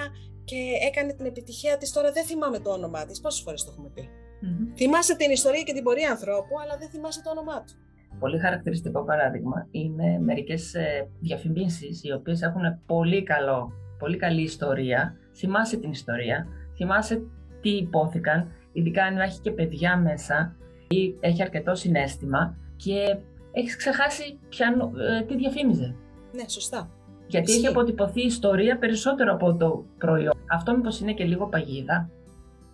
και 0.50 0.60
έκανε 0.90 1.14
την 1.14 1.26
επιτυχία 1.26 1.78
της, 1.78 1.92
τώρα 1.92 2.12
δεν 2.12 2.26
θυμάμαι 2.26 2.60
το 2.60 2.70
όνομά 2.70 3.06
της. 3.06 3.20
Πόσες 3.22 3.42
φορές 3.42 3.64
το 3.64 3.72
έχουμε 3.74 3.90
πει. 3.94 4.04
Mm-hmm. 4.10 4.78
Θυμάσαι 4.78 5.16
την 5.16 5.32
ιστορία 5.32 5.64
και 5.68 5.74
την 5.74 5.84
πορεία 5.84 6.10
ανθρώπου, 6.12 6.54
αλλά 6.64 6.78
δεν 6.78 6.90
θυμάσαι 6.90 7.22
το 7.22 7.30
όνομά 7.30 7.58
του. 7.64 7.74
Πολύ 8.20 8.40
χαρακτηριστικό 8.40 9.04
παράδειγμα 9.04 9.68
είναι 9.72 10.20
μερικές 10.20 10.74
ε, 10.74 11.10
διαφημίσεις 11.20 12.04
οι 12.04 12.12
οποίες 12.12 12.42
έχουν 12.42 12.64
πολύ, 12.86 13.24
καλό, 13.24 13.72
πολύ 14.00 14.18
καλή 14.18 14.42
ιστορία. 14.42 15.16
Θυμάσαι 15.36 15.78
την 15.78 15.92
ιστορία, 15.92 16.48
θυμάσαι 16.76 17.22
τι 17.62 17.70
υπόθηκαν, 17.70 18.52
ειδικά 18.72 19.04
αν 19.04 19.20
έχει 19.20 19.40
και 19.40 19.52
παιδιά 19.52 19.98
μέσα 19.98 20.56
ή 20.88 21.16
έχει 21.20 21.42
αρκετό 21.42 21.76
συνέστημα 21.76 22.58
και 22.76 23.18
έχεις 23.52 23.76
ξεχάσει 23.76 24.40
ποια, 24.50 24.68
ε, 25.10 25.24
τι 25.24 25.36
διαφήμιζε. 25.36 25.96
Ναι, 26.32 26.48
σωστά. 26.48 26.90
Γιατί 27.28 27.54
έχει 27.54 27.68
αποτυπωθεί 27.68 28.22
η 28.22 28.26
ιστορία 28.26 28.78
περισσότερο 28.78 29.34
από 29.34 29.56
το 29.56 29.86
προϊόν. 29.98 30.34
Αυτό 30.52 30.76
μήπως 30.76 31.00
είναι 31.00 31.14
και 31.14 31.24
λίγο 31.24 31.48
παγίδα; 31.48 32.10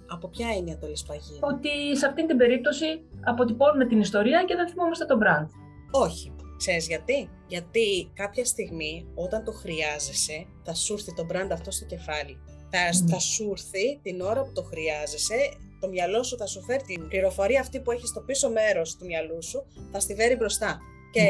Από 0.08 0.28
ποια 0.28 0.48
έννοια 0.58 0.78
το 0.78 0.88
λες 0.88 1.04
παγίδα; 1.08 1.48
Ότι 1.48 1.98
σε 1.98 2.06
αυτήν 2.06 2.28
την 2.28 2.38
περίπτωση 2.38 3.02
αποτυπώνουμε 3.24 3.86
την 3.86 4.00
ιστορία 4.00 4.44
και 4.44 4.56
δεν 4.56 4.70
θυμόμαστε 4.70 5.06
το 5.06 5.18
brand. 5.24 5.48
Όχι. 5.92 6.32
Ξέρεις 6.58 6.88
γιατί; 6.88 7.30
Γιατί 7.48 8.12
κάποια 8.14 8.46
στιγμή 8.46 9.08
όταν 9.16 9.44
το 9.44 9.52
χρειάζεσαι 9.52 10.46
θα 10.64 10.74
σου 10.74 10.94
έρθει 10.94 11.14
το 11.14 11.26
brand 11.32 11.50
αυτό 11.52 11.72
στο 11.72 11.86
κεφάλι. 11.86 12.38
Θα, 12.70 12.80
mm. 12.90 13.10
θα 13.10 13.20
σου 13.20 13.50
έρθει 13.52 14.00
την 14.02 14.22
ώρα 14.22 14.42
που 14.42 14.52
το 14.54 14.64
χρειάζεσαι 14.64 15.36
το 15.84 15.90
μυαλό 15.90 16.24
σου 16.24 16.38
θα 16.38 16.46
σου 16.46 16.62
φέρει 16.64 16.84
την 16.84 17.08
πληροφορία 17.08 17.60
αυτή 17.60 17.80
που 17.80 17.92
έχεις 17.92 18.10
στο 18.10 18.22
πίσω 18.22 18.50
μέρος 18.50 18.96
του 18.96 19.06
μυαλού 19.06 19.44
σου, 19.44 19.66
θα 19.92 20.00
στη 20.00 20.16
φέρει 20.16 20.36
μπροστά. 20.36 20.80
Και, 21.12 21.22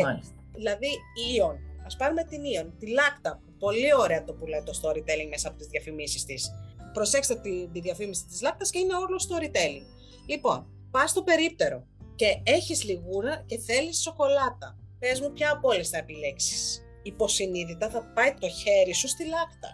δηλαδή, 0.56 0.88
η 0.88 1.26
Ιον. 1.36 1.56
Α 1.92 1.98
πάρουμε 1.98 2.24
την 2.24 2.44
Ιον, 2.44 2.74
τη 2.80 2.88
Λάκτα. 2.88 3.42
Πολύ 3.60 3.94
ωραία 3.96 4.24
το 4.24 4.34
που 4.34 4.46
λέει 4.46 4.64
το 4.66 4.74
storytelling 4.82 5.30
μέσα 5.30 5.48
από 5.48 5.58
τις 5.58 5.68
διαφημίσεις 5.68 6.26
της. 6.26 6.52
Προσέξτε 6.94 7.36
τη, 7.36 7.68
τη 7.68 7.80
διαφήμιση 7.80 8.26
της 8.26 8.42
Λάκτα 8.42 8.66
και 8.70 8.80
είναι 8.80 8.96
όλο 8.96 9.18
storytelling. 9.28 9.86
Λοιπόν, 10.28 10.68
πας 10.92 11.10
στο 11.10 11.24
περίπτερο 11.24 11.88
και 12.16 12.42
έχεις 12.44 12.84
λιγούρα 12.84 13.44
και 13.46 13.58
θέλεις 13.58 14.02
σοκολάτα. 14.02 14.78
Πες 15.00 15.20
μου, 15.22 15.34
ποια 15.34 15.52
από 15.52 15.70
όλες 15.70 15.90
θα 15.90 15.98
επιλέξεις. 15.98 16.82
Υποσυνείδητα 17.04 17.90
θα 17.90 18.12
πάει 18.16 18.34
το 18.40 18.50
χέρι 18.50 18.94
σου 18.94 19.08
στη 19.08 19.24
Λάκτα. 19.24 19.70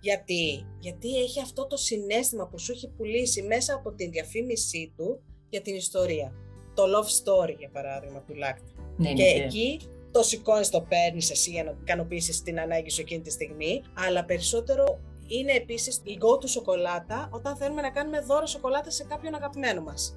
Γιατί, 0.00 0.66
γιατί 0.78 1.22
έχει 1.22 1.40
αυτό 1.40 1.66
το 1.66 1.76
συναίσθημα 1.76 2.48
που 2.48 2.58
σου 2.58 2.72
έχει 2.72 2.88
πουλήσει 2.88 3.42
μέσα 3.42 3.74
από 3.74 3.92
τη 3.92 4.08
διαφήμισή 4.08 4.92
του 4.96 5.22
για 5.48 5.60
την 5.60 5.74
ιστορία. 5.74 6.32
Το 6.74 6.82
love 6.82 7.06
story, 7.06 7.56
για 7.58 7.70
παράδειγμα, 7.70 8.20
του 8.22 8.34
Λάκτα. 8.34 8.70
Ναι, 8.96 9.12
και 9.12 9.22
ναι, 9.22 9.44
εκεί 9.44 9.80
το 10.10 10.22
σηκώνεις, 10.22 10.70
το 10.70 10.80
παίρνεις 10.80 11.30
εσύ 11.30 11.50
για 11.50 11.64
να 11.64 11.74
ικανοποιήσεις 11.80 12.42
την 12.42 12.60
ανάγκη 12.60 12.90
σου 12.90 13.00
εκείνη 13.00 13.22
τη 13.22 13.30
στιγμή. 13.30 13.82
Αλλά 14.06 14.24
περισσότερο 14.24 15.00
είναι 15.26 15.52
επίσης 15.52 16.00
η 16.02 16.18
go-to 16.20 16.48
σοκολάτα 16.48 17.28
όταν 17.30 17.56
θέλουμε 17.56 17.80
να 17.80 17.90
κάνουμε 17.90 18.20
δώρο 18.20 18.46
σοκολάτα 18.46 18.90
σε 18.90 19.04
κάποιον 19.04 19.34
αγαπημένο 19.34 19.80
μας. 19.80 20.16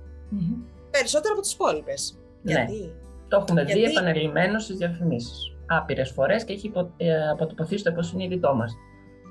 Περισσότερο 0.91 1.33
από 1.33 1.41
τις 1.41 1.53
υπόλοιπες. 1.53 2.19
Ναι. 2.41 2.51
Γιατί; 2.51 2.93
Το 3.27 3.37
έχουμε 3.37 3.63
Γιατί... 3.63 3.79
δει 3.79 3.91
επανειλημμένα 3.91 4.59
στις 4.59 4.77
διαφημίσεις. 4.77 5.55
Άπειρες 5.67 6.11
φορές 6.11 6.43
και 6.43 6.53
έχει 6.53 6.71
ε, 6.97 7.29
αποτυπωθεί 7.29 7.77
στο 7.77 7.89
υποσυνείδητό 7.89 8.55
μας 8.55 8.75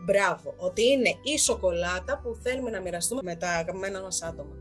μπράβο, 0.05 0.55
ότι 0.57 0.83
είναι 0.83 1.11
η 1.35 1.39
σοκολάτα 1.39 2.21
που 2.23 2.37
θέλουμε 2.43 2.71
να 2.71 2.81
μοιραστούμε 2.81 3.21
με 3.25 3.35
τα 3.35 3.49
αγαπημένα 3.49 4.01
μας 4.01 4.23
άτομα. 4.23 4.55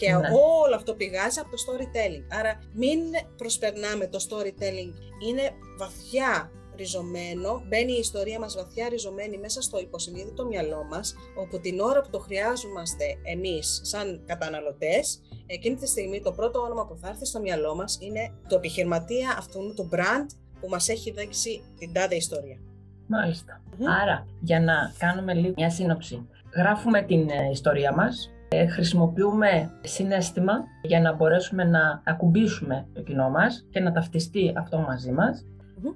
Και 0.00 0.12
ναι. 0.12 0.28
όλο 0.64 0.74
αυτό 0.74 0.94
πηγάζει 0.94 1.38
από 1.40 1.50
το 1.50 1.56
storytelling. 1.64 2.24
Άρα 2.38 2.52
μην 2.72 3.00
προσπερνάμε 3.36 4.06
το 4.06 4.18
storytelling. 4.28 4.92
Είναι 5.28 5.50
βαθιά 5.78 6.50
ριζωμένο, 6.76 7.62
μπαίνει 7.68 7.92
η 7.92 7.98
ιστορία 7.98 8.38
μας 8.38 8.54
βαθιά 8.54 8.88
ριζωμένη 8.88 9.38
μέσα 9.38 9.60
στο 9.62 9.78
υποσυνείδητο 9.80 10.46
μυαλό 10.46 10.86
μας, 10.90 11.14
όπου 11.36 11.60
την 11.60 11.80
ώρα 11.80 12.00
που 12.00 12.10
το 12.10 12.18
χρειάζομαστε 12.18 13.04
εμείς 13.22 13.80
σαν 13.82 14.22
καταναλωτές, 14.26 15.20
εκείνη 15.46 15.76
τη 15.76 15.86
στιγμή 15.86 16.20
το 16.20 16.32
πρώτο 16.32 16.60
όνομα 16.60 16.86
που 16.86 16.96
θα 16.96 17.08
έρθει 17.08 17.26
στο 17.26 17.40
μυαλό 17.40 17.74
μας 17.74 17.98
είναι 18.00 18.32
το 18.48 18.56
επιχειρηματία 18.56 19.34
αυτού 19.38 19.74
του 19.76 19.88
brand 19.92 20.26
που 20.60 20.68
μας 20.68 20.88
έχει 20.88 21.10
δείξει 21.10 21.62
την 21.78 21.92
τάδε 21.92 22.14
ιστορία. 22.14 22.58
Μάλιστα. 23.06 23.62
Άρα, 24.02 24.26
για 24.40 24.60
να 24.60 24.74
κάνουμε 24.98 25.34
λίγο 25.34 25.54
μια 25.56 25.70
σύνοψη. 25.70 26.26
Γράφουμε 26.54 27.02
την 27.02 27.28
ε, 27.30 27.50
ιστορία 27.50 27.92
μας, 27.94 28.26
ε, 28.26 28.39
χρησιμοποιούμε 28.70 29.70
συνέστημα 29.80 30.52
για 30.82 31.00
να 31.00 31.12
μπορέσουμε 31.12 31.64
να 31.64 32.02
ακουμπήσουμε 32.04 32.86
το 32.92 33.02
κοινό 33.02 33.30
μας 33.30 33.66
και 33.70 33.80
να 33.80 33.92
ταυτιστεί 33.92 34.52
αυτό 34.56 34.78
μαζί 34.78 35.12
μας. 35.12 35.44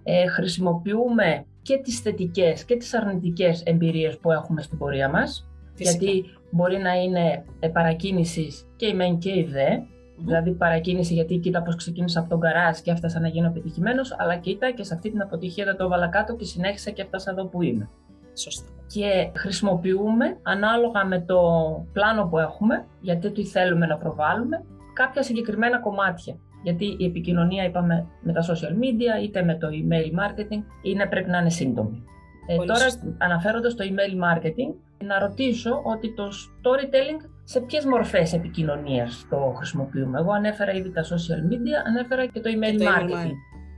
Ε, 0.03 0.27
χρησιμοποιούμε 0.27 1.45
και 1.63 1.79
τις 1.79 2.01
θετικές 2.01 2.65
και 2.65 2.77
τις 2.77 2.95
αρνητικές 2.95 3.63
εμπειρίες 3.63 4.19
που 4.19 4.33
έχουμε 4.33 4.63
στην 4.63 4.79
πορεία 4.79 5.09
μας, 5.09 5.49
γιατί 5.77 6.25
μπορεί 6.51 6.79
να 6.79 6.93
είναι 6.93 7.45
παρακίνησης 7.73 8.67
και 8.77 8.87
η 8.87 8.95
μεν 8.95 9.19
και 9.19 9.31
η 9.31 9.45
δε, 9.51 9.69
Δηλαδή 10.17 10.53
παρακίνηση 10.53 11.15
γιατί 11.15 11.37
κοίτα 11.37 11.63
πώς 11.63 11.77
ξεκίνησα 11.77 12.21
από 12.21 12.29
τον 12.29 12.41
καράζ 12.41 12.79
και 12.79 12.91
έφτασα 12.91 13.21
να 13.21 13.29
γίνω 13.29 13.47
επιτυχημένος, 13.47 14.17
αλλά 14.19 14.37
κοίτα 14.37 14.71
και 14.71 14.83
σε 14.83 14.95
αυτή 14.95 15.11
την 15.11 15.23
αποτυχία 15.23 15.65
δεν 15.65 15.77
το 15.77 15.85
έβαλα 15.85 16.09
κάτω 16.09 16.37
και 16.37 16.45
συνέχισα 16.45 16.91
και 16.91 17.03
έφτασα 17.03 17.31
εδώ 17.31 17.47
που 17.47 17.63
είμαι. 17.63 17.89
Σωστά. 18.35 18.69
Και 18.95 19.31
χρησιμοποιούμε 19.37 20.39
ανάλογα 20.43 21.05
με 21.05 21.21
το 21.21 21.41
πλάνο 21.93 22.27
που 22.27 22.39
έχουμε, 22.39 22.87
γιατί 23.01 23.31
τι 23.31 23.45
θέλουμε 23.45 23.87
να 23.87 23.97
προβάλλουμε, 23.97 24.65
κάποια 24.93 25.23
συγκεκριμένα 25.23 25.81
κομμάτια. 25.81 26.35
Γιατί 26.63 26.97
η 26.99 27.05
επικοινωνία, 27.05 27.65
είπαμε, 27.65 28.07
με 28.23 28.33
τα 28.33 28.41
social 28.41 28.75
media, 28.83 29.23
είτε 29.23 29.43
με 29.43 29.55
το 29.55 29.69
email 29.69 30.09
marketing, 30.21 30.63
είναι, 30.83 31.07
πρέπει 31.07 31.31
να 31.31 31.39
είναι 31.39 31.51
σύντομη. 31.51 32.05
Ε, 32.47 32.57
τώρα, 32.57 32.87
αναφέροντας 33.19 33.75
το 33.75 33.85
email 33.85 34.13
marketing, 34.27 34.71
να 35.05 35.19
ρωτήσω 35.19 35.81
ότι 35.85 36.15
το 36.15 36.25
storytelling 36.25 37.29
σε 37.45 37.61
ποιες 37.61 37.85
μορφές 37.85 38.33
επικοινωνίας 38.33 39.27
το 39.31 39.53
χρησιμοποιούμε. 39.57 40.19
Εγώ 40.19 40.33
ανέφερα 40.33 40.73
ήδη 40.73 40.91
τα 40.93 41.03
social 41.03 41.53
media, 41.53 41.77
ανέφερα 41.87 42.27
και 42.27 42.41
το 42.41 42.51
email, 42.55 42.81
marketing. 42.81 43.33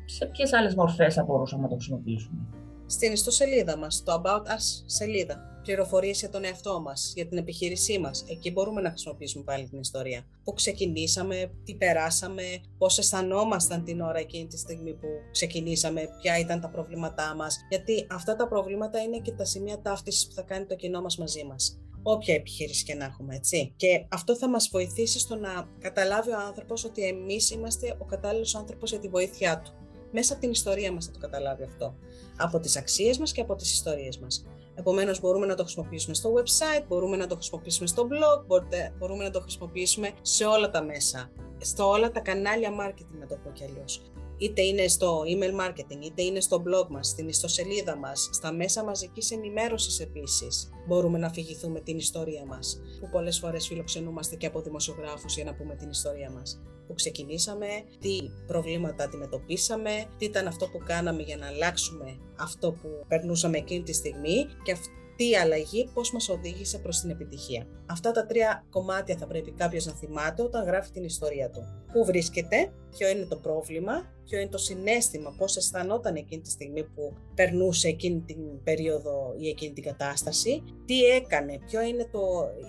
Σε 0.04 0.26
ποιες 0.26 0.52
άλλες 0.52 0.74
μορφές 0.74 1.14
θα 1.14 1.24
μπορούσαμε 1.24 1.62
να 1.62 1.68
το 1.68 1.74
χρησιμοποιήσουμε; 1.74 2.38
Στην 2.86 3.12
ιστοσελίδα 3.12 3.76
μας, 3.76 4.02
το 4.04 4.22
About 4.24 4.42
Us 4.42 4.82
σελίδα. 4.86 5.60
Πληροφορίες 5.62 6.18
για 6.18 6.30
τον 6.30 6.44
εαυτό 6.44 6.80
μας, 6.80 7.12
για 7.14 7.26
την 7.26 7.38
επιχείρησή 7.38 7.98
μας. 7.98 8.24
Εκεί 8.28 8.52
μπορούμε 8.52 8.80
να 8.80 8.88
χρησιμοποιήσουμε 8.88 9.44
πάλι 9.44 9.68
την 9.68 9.80
ιστορία. 9.80 10.26
Πού 10.44 10.52
ξεκινήσαμε, 10.52 11.50
τι 11.64 11.74
περάσαμε, 11.74 12.42
πώς 12.78 12.98
αισθανόμασταν 12.98 13.84
την 13.84 14.00
ώρα 14.00 14.18
εκείνη 14.18 14.46
τη 14.46 14.58
στιγμή 14.58 14.94
που 14.94 15.06
ξεκινήσαμε, 15.32 16.08
ποια 16.22 16.38
ήταν 16.38 16.60
τα 16.60 16.68
προβλήματά 16.68 17.34
μας. 17.34 17.58
Γιατί 17.68 18.06
αυτά 18.10 18.36
τα 18.36 18.48
προβλήματα 18.48 19.02
είναι 19.02 19.18
και 19.18 19.32
τα 19.32 19.44
σημεία 19.44 19.80
ταύτισης 19.80 20.26
που 20.26 20.34
θα 20.34 20.42
κάνει 20.42 20.66
το 20.66 20.74
κοινό 20.74 21.00
μας 21.00 21.18
μαζί 21.18 21.44
μας 21.44 21.80
όποια 22.08 22.34
επιχείρηση 22.34 22.84
και 22.84 22.94
να 22.94 23.04
έχουμε, 23.04 23.34
έτσι. 23.34 23.72
Και 23.76 24.06
αυτό 24.08 24.36
θα 24.36 24.48
μας 24.48 24.68
βοηθήσει 24.72 25.18
στο 25.18 25.34
να 25.36 25.68
καταλάβει 25.78 26.30
ο 26.30 26.38
άνθρωπος 26.38 26.84
ότι 26.84 27.02
εμείς 27.02 27.50
είμαστε 27.50 27.96
ο 27.98 28.04
κατάλληλος 28.04 28.54
άνθρωπος 28.54 28.90
για 28.90 28.98
τη 28.98 29.08
βοήθειά 29.08 29.60
του 29.60 29.85
μέσα 30.18 30.32
από 30.32 30.42
την 30.42 30.50
ιστορία 30.50 30.92
μας 30.92 31.04
θα 31.04 31.10
το 31.10 31.18
καταλάβει 31.18 31.62
αυτό. 31.62 31.94
Από 32.36 32.58
τις 32.58 32.76
αξίες 32.76 33.18
μας 33.18 33.32
και 33.32 33.40
από 33.40 33.54
τις 33.54 33.72
ιστορίες 33.72 34.18
μας. 34.18 34.44
Επομένως 34.74 35.20
μπορούμε 35.20 35.46
να 35.46 35.54
το 35.54 35.62
χρησιμοποιήσουμε 35.62 36.14
στο 36.14 36.32
website, 36.36 36.84
μπορούμε 36.88 37.16
να 37.16 37.26
το 37.26 37.34
χρησιμοποιήσουμε 37.34 37.86
στο 37.86 38.08
blog, 38.10 38.60
μπορούμε 38.98 39.24
να 39.24 39.30
το 39.30 39.40
χρησιμοποιήσουμε 39.40 40.10
σε 40.22 40.44
όλα 40.44 40.70
τα 40.70 40.82
μέσα, 40.82 41.30
στο 41.58 41.88
όλα 41.88 42.10
τα 42.10 42.20
κανάλια 42.20 42.70
marketing 42.70 43.18
να 43.20 43.26
το 43.26 43.36
πω 43.44 43.50
κι 43.52 43.64
αλλιώς 43.64 44.00
είτε 44.38 44.62
είναι 44.62 44.88
στο 44.88 45.22
email 45.26 45.60
marketing, 45.66 46.04
είτε 46.04 46.22
είναι 46.22 46.40
στο 46.40 46.62
blog 46.66 46.88
μας, 46.88 47.08
στην 47.08 47.28
ιστοσελίδα 47.28 47.96
μας, 47.96 48.28
στα 48.32 48.52
μέσα 48.52 48.84
μαζικής 48.84 49.30
ενημέρωσης 49.30 50.00
επίσης, 50.00 50.70
μπορούμε 50.86 51.18
να 51.18 51.26
αφηγηθούμε 51.26 51.80
την 51.80 51.96
ιστορία 51.96 52.44
μας, 52.46 52.80
που 53.00 53.08
πολλές 53.12 53.38
φορές 53.38 53.66
φιλοξενούμαστε 53.66 54.36
και 54.36 54.46
από 54.46 54.60
δημοσιογράφους 54.60 55.34
για 55.34 55.44
να 55.44 55.54
πούμε 55.54 55.74
την 55.74 55.90
ιστορία 55.90 56.30
μας. 56.30 56.60
Που 56.86 56.94
ξεκινήσαμε, 56.94 57.66
τι 58.00 58.18
προβλήματα 58.46 59.04
αντιμετωπίσαμε, 59.04 60.04
τι 60.18 60.24
ήταν 60.24 60.46
αυτό 60.46 60.68
που 60.68 60.78
κάναμε 60.86 61.22
για 61.22 61.36
να 61.36 61.46
αλλάξουμε 61.46 62.18
αυτό 62.36 62.72
που 62.72 62.88
περνούσαμε 63.08 63.58
εκείνη 63.58 63.82
τη 63.82 63.92
στιγμή. 63.92 64.46
Και 64.64 64.72
τι 64.72 64.88
η 65.24 65.36
αλλαγή 65.36 65.90
πώς 65.94 66.12
μας 66.12 66.28
οδήγησε 66.28 66.78
προς 66.78 67.00
την 67.00 67.10
επιτυχία. 67.10 67.66
Αυτά 67.86 68.10
τα 68.10 68.26
τρία 68.26 68.64
κομμάτια 68.70 69.16
θα 69.16 69.26
πρέπει 69.26 69.50
κάποιος 69.50 69.86
να 69.86 69.92
θυμάται 69.92 70.42
όταν 70.42 70.64
γράφει 70.64 70.90
την 70.90 71.04
ιστορία 71.04 71.50
του. 71.50 71.60
Πού 71.92 72.04
βρίσκεται, 72.04 72.72
ποιο 72.90 73.08
είναι 73.08 73.24
το 73.24 73.36
πρόβλημα, 73.36 73.92
ποιο 74.24 74.38
είναι 74.40 74.48
το 74.48 74.58
συνέστημα, 74.58 75.34
πώς 75.38 75.56
αισθανόταν 75.56 76.14
εκείνη 76.14 76.42
τη 76.42 76.50
στιγμή 76.50 76.84
που 76.84 77.16
περνούσε 77.34 77.88
εκείνη 77.88 78.20
την 78.20 78.62
περίοδο 78.62 79.34
ή 79.38 79.48
εκείνη 79.48 79.72
την 79.72 79.82
κατάσταση, 79.82 80.62
τι 80.84 81.04
έκανε, 81.04 81.58
ποιο 81.66 81.80
είναι 81.82 82.08
το, 82.12 82.20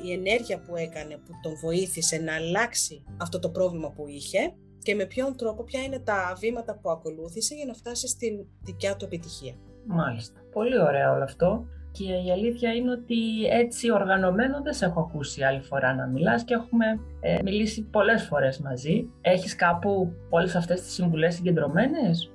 η 0.06 0.12
ενέργεια 0.12 0.62
που 0.62 0.76
έκανε 0.76 1.14
που 1.14 1.32
τον 1.42 1.54
βοήθησε 1.62 2.18
να 2.18 2.36
αλλάξει 2.36 3.04
αυτό 3.18 3.40
το 3.40 3.50
πρόβλημα 3.50 3.92
που 3.92 4.08
είχε 4.08 4.54
και 4.82 4.96
με 4.96 5.06
ποιον 5.06 5.38
τρόπο, 5.38 5.64
ποια 5.64 5.84
είναι 5.84 6.00
τα 6.00 6.36
βήματα 6.40 6.80
που 6.80 6.90
ακολούθησε 6.90 7.56
για 7.56 7.66
να 7.66 7.74
φτάσει 7.74 8.08
στην 8.08 8.46
δικιά 8.62 8.96
του 8.96 9.06
επιτυχία. 9.06 9.56
Μάλιστα. 9.86 10.40
Πολύ 10.52 10.82
ωραίο 10.82 11.14
όλο 11.14 11.24
αυτό. 11.24 11.68
Και 11.98 12.14
η 12.28 12.32
αλήθεια 12.32 12.74
είναι 12.74 12.92
ότι 12.92 13.46
έτσι 13.52 13.92
οργανωμένο 13.92 14.62
δεν 14.62 14.74
σε 14.74 14.86
έχω 14.86 15.00
ακούσει 15.00 15.44
άλλη 15.44 15.62
φορά 15.62 15.94
να 15.96 16.08
μιλάς 16.08 16.44
και 16.44 16.54
έχουμε 16.54 16.86
ε, 17.20 17.38
μιλήσει 17.44 17.84
πολλές 17.84 18.24
φορές 18.24 18.60
μαζί. 18.60 19.10
Έχεις 19.22 19.56
κάπου 19.56 20.14
όλες 20.30 20.56
αυτές 20.56 20.82
τις 20.82 20.94
συμβουλές 20.94 21.34
συγκεντρωμένες; 21.36 22.32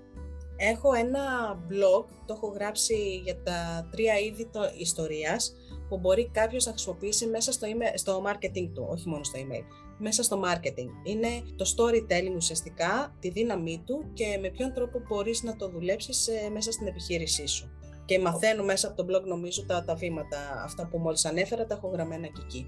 Έχω 0.57 0.95
ένα 0.95 1.21
blog, 1.69 2.05
το 2.27 2.35
έχω 2.35 2.47
γράψει 2.47 3.21
για 3.25 3.43
τα 3.43 3.89
τρία 3.91 4.19
είδη 4.19 4.49
το 4.53 4.61
ιστορίας 4.79 5.53
που 5.89 5.99
μπορεί 5.99 6.31
κάποιος 6.33 6.67
να 6.67 6.73
χρησιμοποιήσει 6.73 7.27
μέσα 7.27 7.53
στο, 7.53 7.67
email, 7.67 7.93
στο 7.95 8.23
marketing 8.27 8.71
του, 8.75 8.87
όχι 8.91 9.09
μόνο 9.09 9.25
στο 9.25 9.39
email, 9.41 9.65
μέσα 9.99 10.23
στο 10.23 10.41
marketing. 10.45 10.89
Είναι 11.05 11.29
το 11.57 11.75
storytelling 11.77 12.37
ουσιαστικά, 12.37 13.17
τη 13.21 13.31
δύναμή 13.31 13.83
του 13.87 14.11
και 14.13 14.39
με 14.41 14.49
ποιον 14.49 14.73
τρόπο 14.73 15.03
μπορείς 15.09 15.43
να 15.43 15.57
το 15.57 15.69
δουλέψεις 15.69 16.29
ε, 16.29 16.51
μέσα 16.53 16.73
στην 16.73 16.87
επιχείρησή 16.87 17.47
σου 17.47 17.82
και 18.13 18.19
μαθαίνω 18.19 18.65
μέσα 18.65 18.89
από 18.89 18.97
το 18.97 19.05
blog 19.09 19.25
νομίζω 19.27 19.65
τα, 19.67 19.85
τα 19.85 19.95
βήματα 19.95 20.39
αυτά 20.65 20.87
που 20.87 20.99
μόλις 20.99 21.25
ανέφερα 21.25 21.67
τα 21.67 21.75
έχω 21.75 21.89
γραμμένα 21.89 22.27
και 22.27 22.41
εκεί 22.45 22.67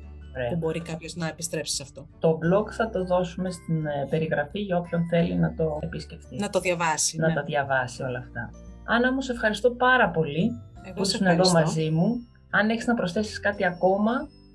που 0.50 0.56
μπορεί 0.56 0.80
κάποιος 0.80 1.14
να 1.14 1.28
επιστρέψει 1.28 1.74
σε 1.74 1.82
αυτό. 1.82 2.08
Το 2.18 2.38
blog 2.42 2.70
θα 2.70 2.90
το 2.90 3.04
δώσουμε 3.04 3.50
στην 3.50 3.86
ε, 3.86 4.06
περιγραφή 4.10 4.60
για 4.60 4.76
όποιον 4.76 5.06
θέλει 5.10 5.34
να 5.34 5.54
το 5.54 5.78
επισκεφτεί. 5.82 6.36
Να 6.36 6.50
το 6.50 6.60
διαβάσει. 6.60 7.16
Να 7.16 7.28
ναι. 7.28 7.34
τα 7.34 7.42
διαβάσει 7.42 8.02
όλα 8.02 8.18
αυτά. 8.18 8.50
Άννα 8.84 9.12
μου, 9.12 9.20
σε 9.20 9.32
ευχαριστώ 9.32 9.70
πάρα 9.70 10.10
πολύ 10.10 10.50
Εγώ 10.84 10.94
που 10.94 11.02
ήσουν 11.02 11.26
εδώ 11.26 11.52
μαζί 11.52 11.90
μου. 11.90 12.28
Αν 12.50 12.70
έχεις 12.70 12.86
να 12.86 12.94
προσθέσεις 12.94 13.40
κάτι 13.40 13.64
ακόμα. 13.64 14.12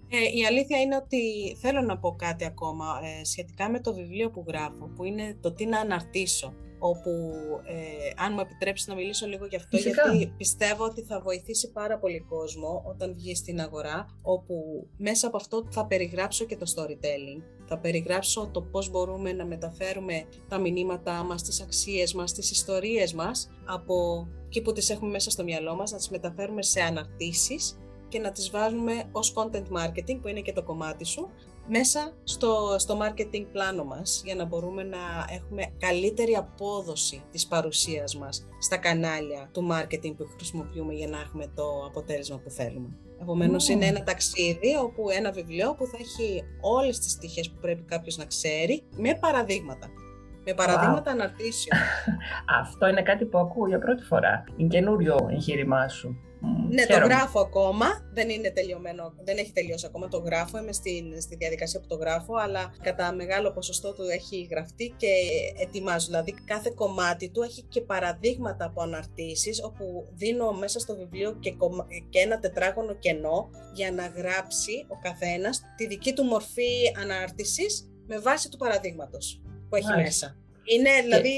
Ε, 0.10 0.39
η 0.39 0.45
αλήθεια 0.45 0.80
είναι 0.80 0.95
ότι 0.95 1.21
θέλω 1.62 1.82
να 1.82 1.97
πω 1.97 2.15
κάτι 2.15 2.45
ακόμα 2.45 2.86
ε, 3.04 3.25
σχετικά 3.25 3.69
με 3.69 3.80
το 3.80 3.93
βιβλίο 3.93 4.30
που 4.30 4.45
γράφω, 4.47 4.89
που 4.95 5.04
είναι 5.04 5.38
το 5.41 5.52
τι 5.54 5.65
να 5.65 5.80
αναρτήσω 5.80 6.54
όπου 6.80 7.10
ε, 7.63 8.24
αν 8.24 8.34
μου 8.34 8.39
επιτρέψεις 8.39 8.88
να 8.88 8.96
μιλήσω 8.96 9.28
λίγο 9.28 9.46
γι' 9.46 9.56
αυτό, 9.56 9.78
γιατί 9.78 10.34
πιστεύω 10.38 10.84
ότι 10.84 11.02
θα 11.02 11.22
βοηθήσει 11.22 11.72
πάρα 11.72 12.00
πολύ 12.00 12.20
κόσμο 12.20 12.84
όταν 12.86 13.13
βγει 13.13 13.36
στην 13.36 13.62
αγορά, 13.62 14.06
όπου 14.22 14.88
μέσα 14.98 15.28
από 15.28 15.38
αυτό 15.38 15.68
θα 15.70 15.86
περιγράψω 15.86 16.46
και 16.46 16.58
το 16.58 16.65
storytelling. 16.76 17.42
Θα 17.65 17.80
περιγράψω 17.80 18.50
το 18.54 18.62
πώς 18.62 18.89
μπορούμε 18.89 19.34
να 19.34 19.46
μεταφέρουμε 19.46 20.24
τα 20.48 20.58
μηνύματά 20.58 21.24
μας, 21.24 21.44
τις 21.44 21.62
αξίες 21.62 22.13
μας, 22.13 22.34
τις 22.34 22.52
ιστορίες 22.52 23.13
μας, 23.13 23.50
από 23.65 24.28
εκεί 24.46 24.62
που 24.62 24.72
τις 24.72 24.89
έχουμε 24.89 25.12
μέσα 25.12 25.30
στο 25.30 25.44
μυαλό 25.44 25.76
μας, 25.76 25.92
να 25.92 25.98
τις 25.98 26.10
μεταφέρουμε 26.10 26.62
σε 26.62 26.82
αναρτήσεις 26.82 27.78
και 28.08 28.20
να 28.20 28.32
τις 28.32 28.50
βάζουμε 28.50 29.04
ως 29.12 29.34
content 29.36 29.68
marketing, 29.78 30.20
που 30.22 30.28
είναι 30.28 30.42
και 30.42 30.54
το 30.54 30.63
κομμάτι 30.63 31.06
σου, 31.06 31.30
μέσα 31.69 32.13
στο, 32.23 32.75
στο 32.77 32.97
marketing 33.01 33.45
πλάνο 33.51 33.84
μας 33.84 34.21
για 34.25 34.36
να 34.36 34.45
μπορούμε 34.45 34.84
να 34.84 34.97
έχουμε 35.29 35.73
καλύτερη 35.77 36.36
απόδοση 36.36 37.23
της 37.32 37.47
παρουσίας 37.47 38.17
μας 38.17 38.47
στα 38.60 38.77
κανάλια 38.77 39.49
του 39.53 39.67
marketing 39.71 40.15
που 40.17 40.25
χρησιμοποιούμε 40.36 40.93
για 40.93 41.08
να 41.08 41.19
έχουμε 41.19 41.51
το 41.55 41.86
αποτέλεσμα 41.88 42.39
που 42.39 42.49
θέλουμε. 42.49 42.97
Επομένως 43.21 43.67
είναι 43.69 43.86
ένα 43.86 44.03
ταξίδι 44.03 44.75
όπου 44.84 45.10
ένα 45.10 45.32
βιβλίο 45.32 45.75
που 45.75 45.86
θα 45.86 45.97
έχει 45.99 46.43
όλες 46.62 46.99
τις 46.99 47.12
στοιχείες 47.12 47.49
που 47.49 47.58
πρέπει 47.62 47.84
κάποιος 47.84 48.17
να 48.17 48.25
ξέρει 48.25 48.84
με 48.95 49.17
παραδείγματα. 49.19 49.89
Με 50.49 50.55
παραδείγματα 50.55 51.12
wow. 51.12 51.13
αναρτήσεων. 51.13 51.79
Αυτό 52.62 52.88
είναι 52.88 53.01
κάτι 53.01 53.25
που 53.25 53.38
ακούω 53.38 53.67
για 53.67 53.79
πρώτη 53.79 54.03
φορά. 54.03 54.43
Είναι 54.57 54.69
καινούριο 54.69 55.27
εγχείρημά 55.31 55.88
σου. 55.88 56.17
Ναι, 56.69 56.85
το 56.85 56.97
γράφω 56.97 57.39
ακόμα. 57.39 57.85
Δεν 58.13 58.29
είναι 58.29 58.49
τελειωμένο, 58.49 59.13
δεν 59.23 59.38
έχει 59.38 59.51
τελειώσει 59.51 59.85
ακόμα. 59.85 60.07
Το 60.07 60.17
γράφω. 60.17 60.57
Είμαι 60.57 60.71
στη, 60.71 61.13
στη 61.21 61.35
διαδικασία 61.35 61.79
που 61.79 61.88
το 61.88 61.95
γράφω, 61.95 62.33
αλλά 62.35 62.73
κατά 62.81 63.13
μεγάλο 63.13 63.51
ποσοστό 63.51 63.93
του 63.93 64.03
έχει 64.12 64.47
γραφτεί 64.51 64.93
και 64.97 65.07
ετοιμάζω. 65.62 66.05
Δηλαδή, 66.05 66.33
κάθε 66.45 66.71
κομμάτι 66.75 67.29
του 67.29 67.41
έχει 67.41 67.63
και 67.63 67.81
παραδείγματα 67.81 68.65
από 68.65 68.81
αναρτήσεις, 68.81 69.63
όπου 69.63 70.07
δίνω 70.13 70.51
μέσα 70.51 70.79
στο 70.79 70.95
βιβλίο 70.95 71.31
και, 71.39 71.55
και 72.09 72.19
ένα 72.19 72.39
τετράγωνο 72.39 72.93
κενό 72.93 73.49
για 73.73 73.91
να 73.91 74.07
γράψει 74.07 74.85
ο 74.88 74.99
καθένας 75.01 75.62
τη 75.75 75.88
δική 75.88 76.13
του 76.13 76.23
μορφή 76.23 76.71
ανάρτησης 77.01 77.89
με 78.07 78.19
βάση 78.19 78.49
του 78.49 78.57
παραδείγματος 78.57 79.41
που 79.69 79.75
έχει 79.75 79.95
μέσα. 79.95 80.36
Είναι 80.63 80.89
δηλαδή 81.03 81.29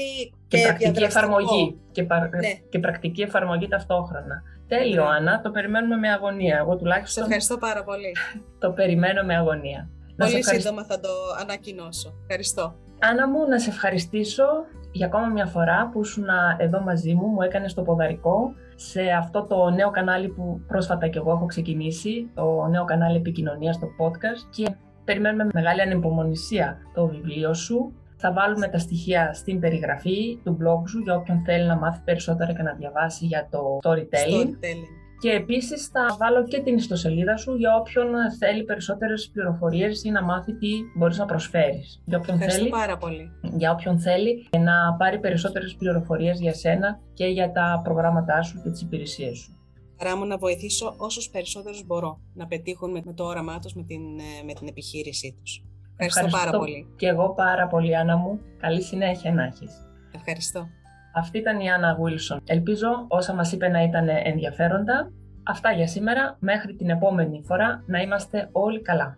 και, 0.48 0.56
και, 0.56 0.62
πρακτική 0.62 1.02
εφαρμογή. 1.02 1.80
Και, 1.92 2.02
ναι. 2.02 2.52
και 2.68 2.78
πρακτική 2.78 3.22
εφαρμογή 3.22 3.68
ταυτόχρονα. 3.68 4.42
Τέλειο, 4.68 5.04
Άννα. 5.04 5.40
Το 5.40 5.50
περιμένουμε 5.50 5.96
με 5.96 6.10
αγωνία. 6.10 6.56
Εγώ 6.58 6.76
τουλάχιστον. 6.76 7.08
Σε 7.08 7.20
ευχαριστώ 7.20 7.58
πάρα 7.58 7.84
πολύ. 7.84 8.12
το 8.62 8.70
περιμένω 8.70 9.22
με 9.22 9.36
αγωνία. 9.36 9.88
Πολύ 10.16 10.44
σύντομα 10.44 10.84
θα 10.84 11.00
το 11.00 11.08
ανακοινώσω. 11.40 12.14
Ευχαριστώ. 12.20 12.74
Άννα 12.98 13.28
μου, 13.28 13.48
να 13.48 13.58
σε 13.58 13.70
ευχαριστήσω 13.70 14.44
για 14.92 15.06
ακόμα 15.06 15.26
μια 15.26 15.46
φορά 15.46 15.88
που 15.92 16.00
ήσουν 16.00 16.24
εδώ 16.58 16.80
μαζί 16.80 17.14
μου, 17.14 17.26
μου 17.26 17.42
έκανες 17.42 17.74
το 17.74 17.82
ποδαρικό 17.82 18.54
σε 18.74 19.00
αυτό 19.18 19.46
το 19.46 19.70
νέο 19.70 19.90
κανάλι 19.90 20.28
που 20.28 20.60
πρόσφατα 20.66 21.08
και 21.08 21.18
εγώ 21.18 21.30
έχω 21.30 21.46
ξεκινήσει, 21.46 22.30
το 22.34 22.66
νέο 22.70 22.84
κανάλι 22.84 23.16
επικοινωνίας 23.16 23.74
στο 23.74 23.86
podcast 23.86 24.48
και 24.50 24.74
περιμένουμε 25.04 25.44
με 25.44 25.50
μεγάλη 25.54 25.80
ανυπομονησία 25.80 26.78
το 26.94 27.06
βιβλίο 27.06 27.54
σου 27.54 27.92
θα 28.22 28.32
βάλουμε 28.32 28.68
τα 28.68 28.78
στοιχεία 28.78 29.32
στην 29.34 29.60
περιγραφή 29.60 30.38
του 30.44 30.56
blog 30.60 30.88
σου 30.88 30.98
για 30.98 31.14
όποιον 31.14 31.42
θέλει 31.44 31.66
να 31.66 31.76
μάθει 31.76 32.00
περισσότερα 32.04 32.52
και 32.52 32.62
να 32.62 32.72
διαβάσει 32.72 33.26
για 33.26 33.48
το 33.50 33.78
storytelling. 33.82 34.46
storytelling. 34.46 34.92
Και 35.22 35.30
επίσης 35.30 35.86
θα 35.86 36.16
βάλω 36.18 36.44
και 36.44 36.60
την 36.60 36.74
ιστοσελίδα 36.76 37.36
σου 37.36 37.54
για 37.56 37.76
όποιον 37.76 38.06
θέλει 38.38 38.64
περισσότερες 38.64 39.30
πληροφορίες 39.32 40.04
ή 40.04 40.10
να 40.10 40.22
μάθει 40.22 40.52
τι 40.54 40.68
μπορείς 40.96 41.18
να 41.18 41.24
προσφέρεις. 41.24 42.02
Για 42.04 42.18
όποιον 42.18 42.34
Ευχαριστώ 42.34 42.60
θέλει, 42.60 42.70
πάρα 42.70 42.96
πολύ. 42.96 43.30
Για 43.56 43.70
όποιον 43.72 43.98
θέλει 43.98 44.48
να 44.58 44.96
πάρει 44.98 45.18
περισσότερες 45.20 45.74
πληροφορίες 45.74 46.40
για 46.40 46.54
σένα 46.54 47.00
και 47.14 47.26
για 47.26 47.52
τα 47.52 47.80
προγράμματά 47.84 48.42
σου 48.42 48.62
και 48.62 48.70
τις 48.70 48.82
υπηρεσίες 48.82 49.38
σου. 49.38 49.56
χαρά 49.98 50.16
μου 50.16 50.26
να 50.26 50.36
βοηθήσω 50.36 50.94
όσους 50.96 51.30
περισσότερους 51.30 51.86
μπορώ 51.86 52.20
να 52.34 52.46
πετύχουν 52.46 52.90
με 53.04 53.12
το 53.12 53.24
όραμά 53.24 53.58
τους, 53.58 53.74
με 53.74 53.82
την, 53.82 54.18
ε, 54.18 54.44
με 54.46 54.52
την 54.52 54.68
επιχείρησή 54.68 55.36
τους. 55.40 55.62
Ευχαριστώ, 56.04 56.36
Ευχαριστώ 56.36 56.50
πάρα 56.50 56.58
πολύ. 56.58 56.86
Και 56.96 57.06
εγώ 57.06 57.34
πάρα 57.34 57.66
πολύ, 57.66 57.96
Άννα 57.96 58.16
μου. 58.16 58.40
Καλή 58.60 58.82
συνέχεια 58.82 59.32
να 59.32 59.44
έχεις. 59.44 59.72
Ευχαριστώ. 60.14 60.68
Αυτή 61.14 61.38
ήταν 61.38 61.60
η 61.60 61.70
Άννα 61.70 61.96
Βίλσον. 62.00 62.40
Ελπίζω 62.46 63.04
όσα 63.08 63.34
μας 63.34 63.52
είπε 63.52 63.68
να 63.68 63.82
ήταν 63.82 64.08
ενδιαφέροντα. 64.08 65.12
Αυτά 65.42 65.72
για 65.72 65.86
σήμερα. 65.86 66.36
Μέχρι 66.40 66.74
την 66.74 66.90
επόμενη 66.90 67.42
φορά 67.44 67.82
να 67.86 68.00
είμαστε 68.00 68.48
όλοι 68.52 68.82
καλά. 68.82 69.16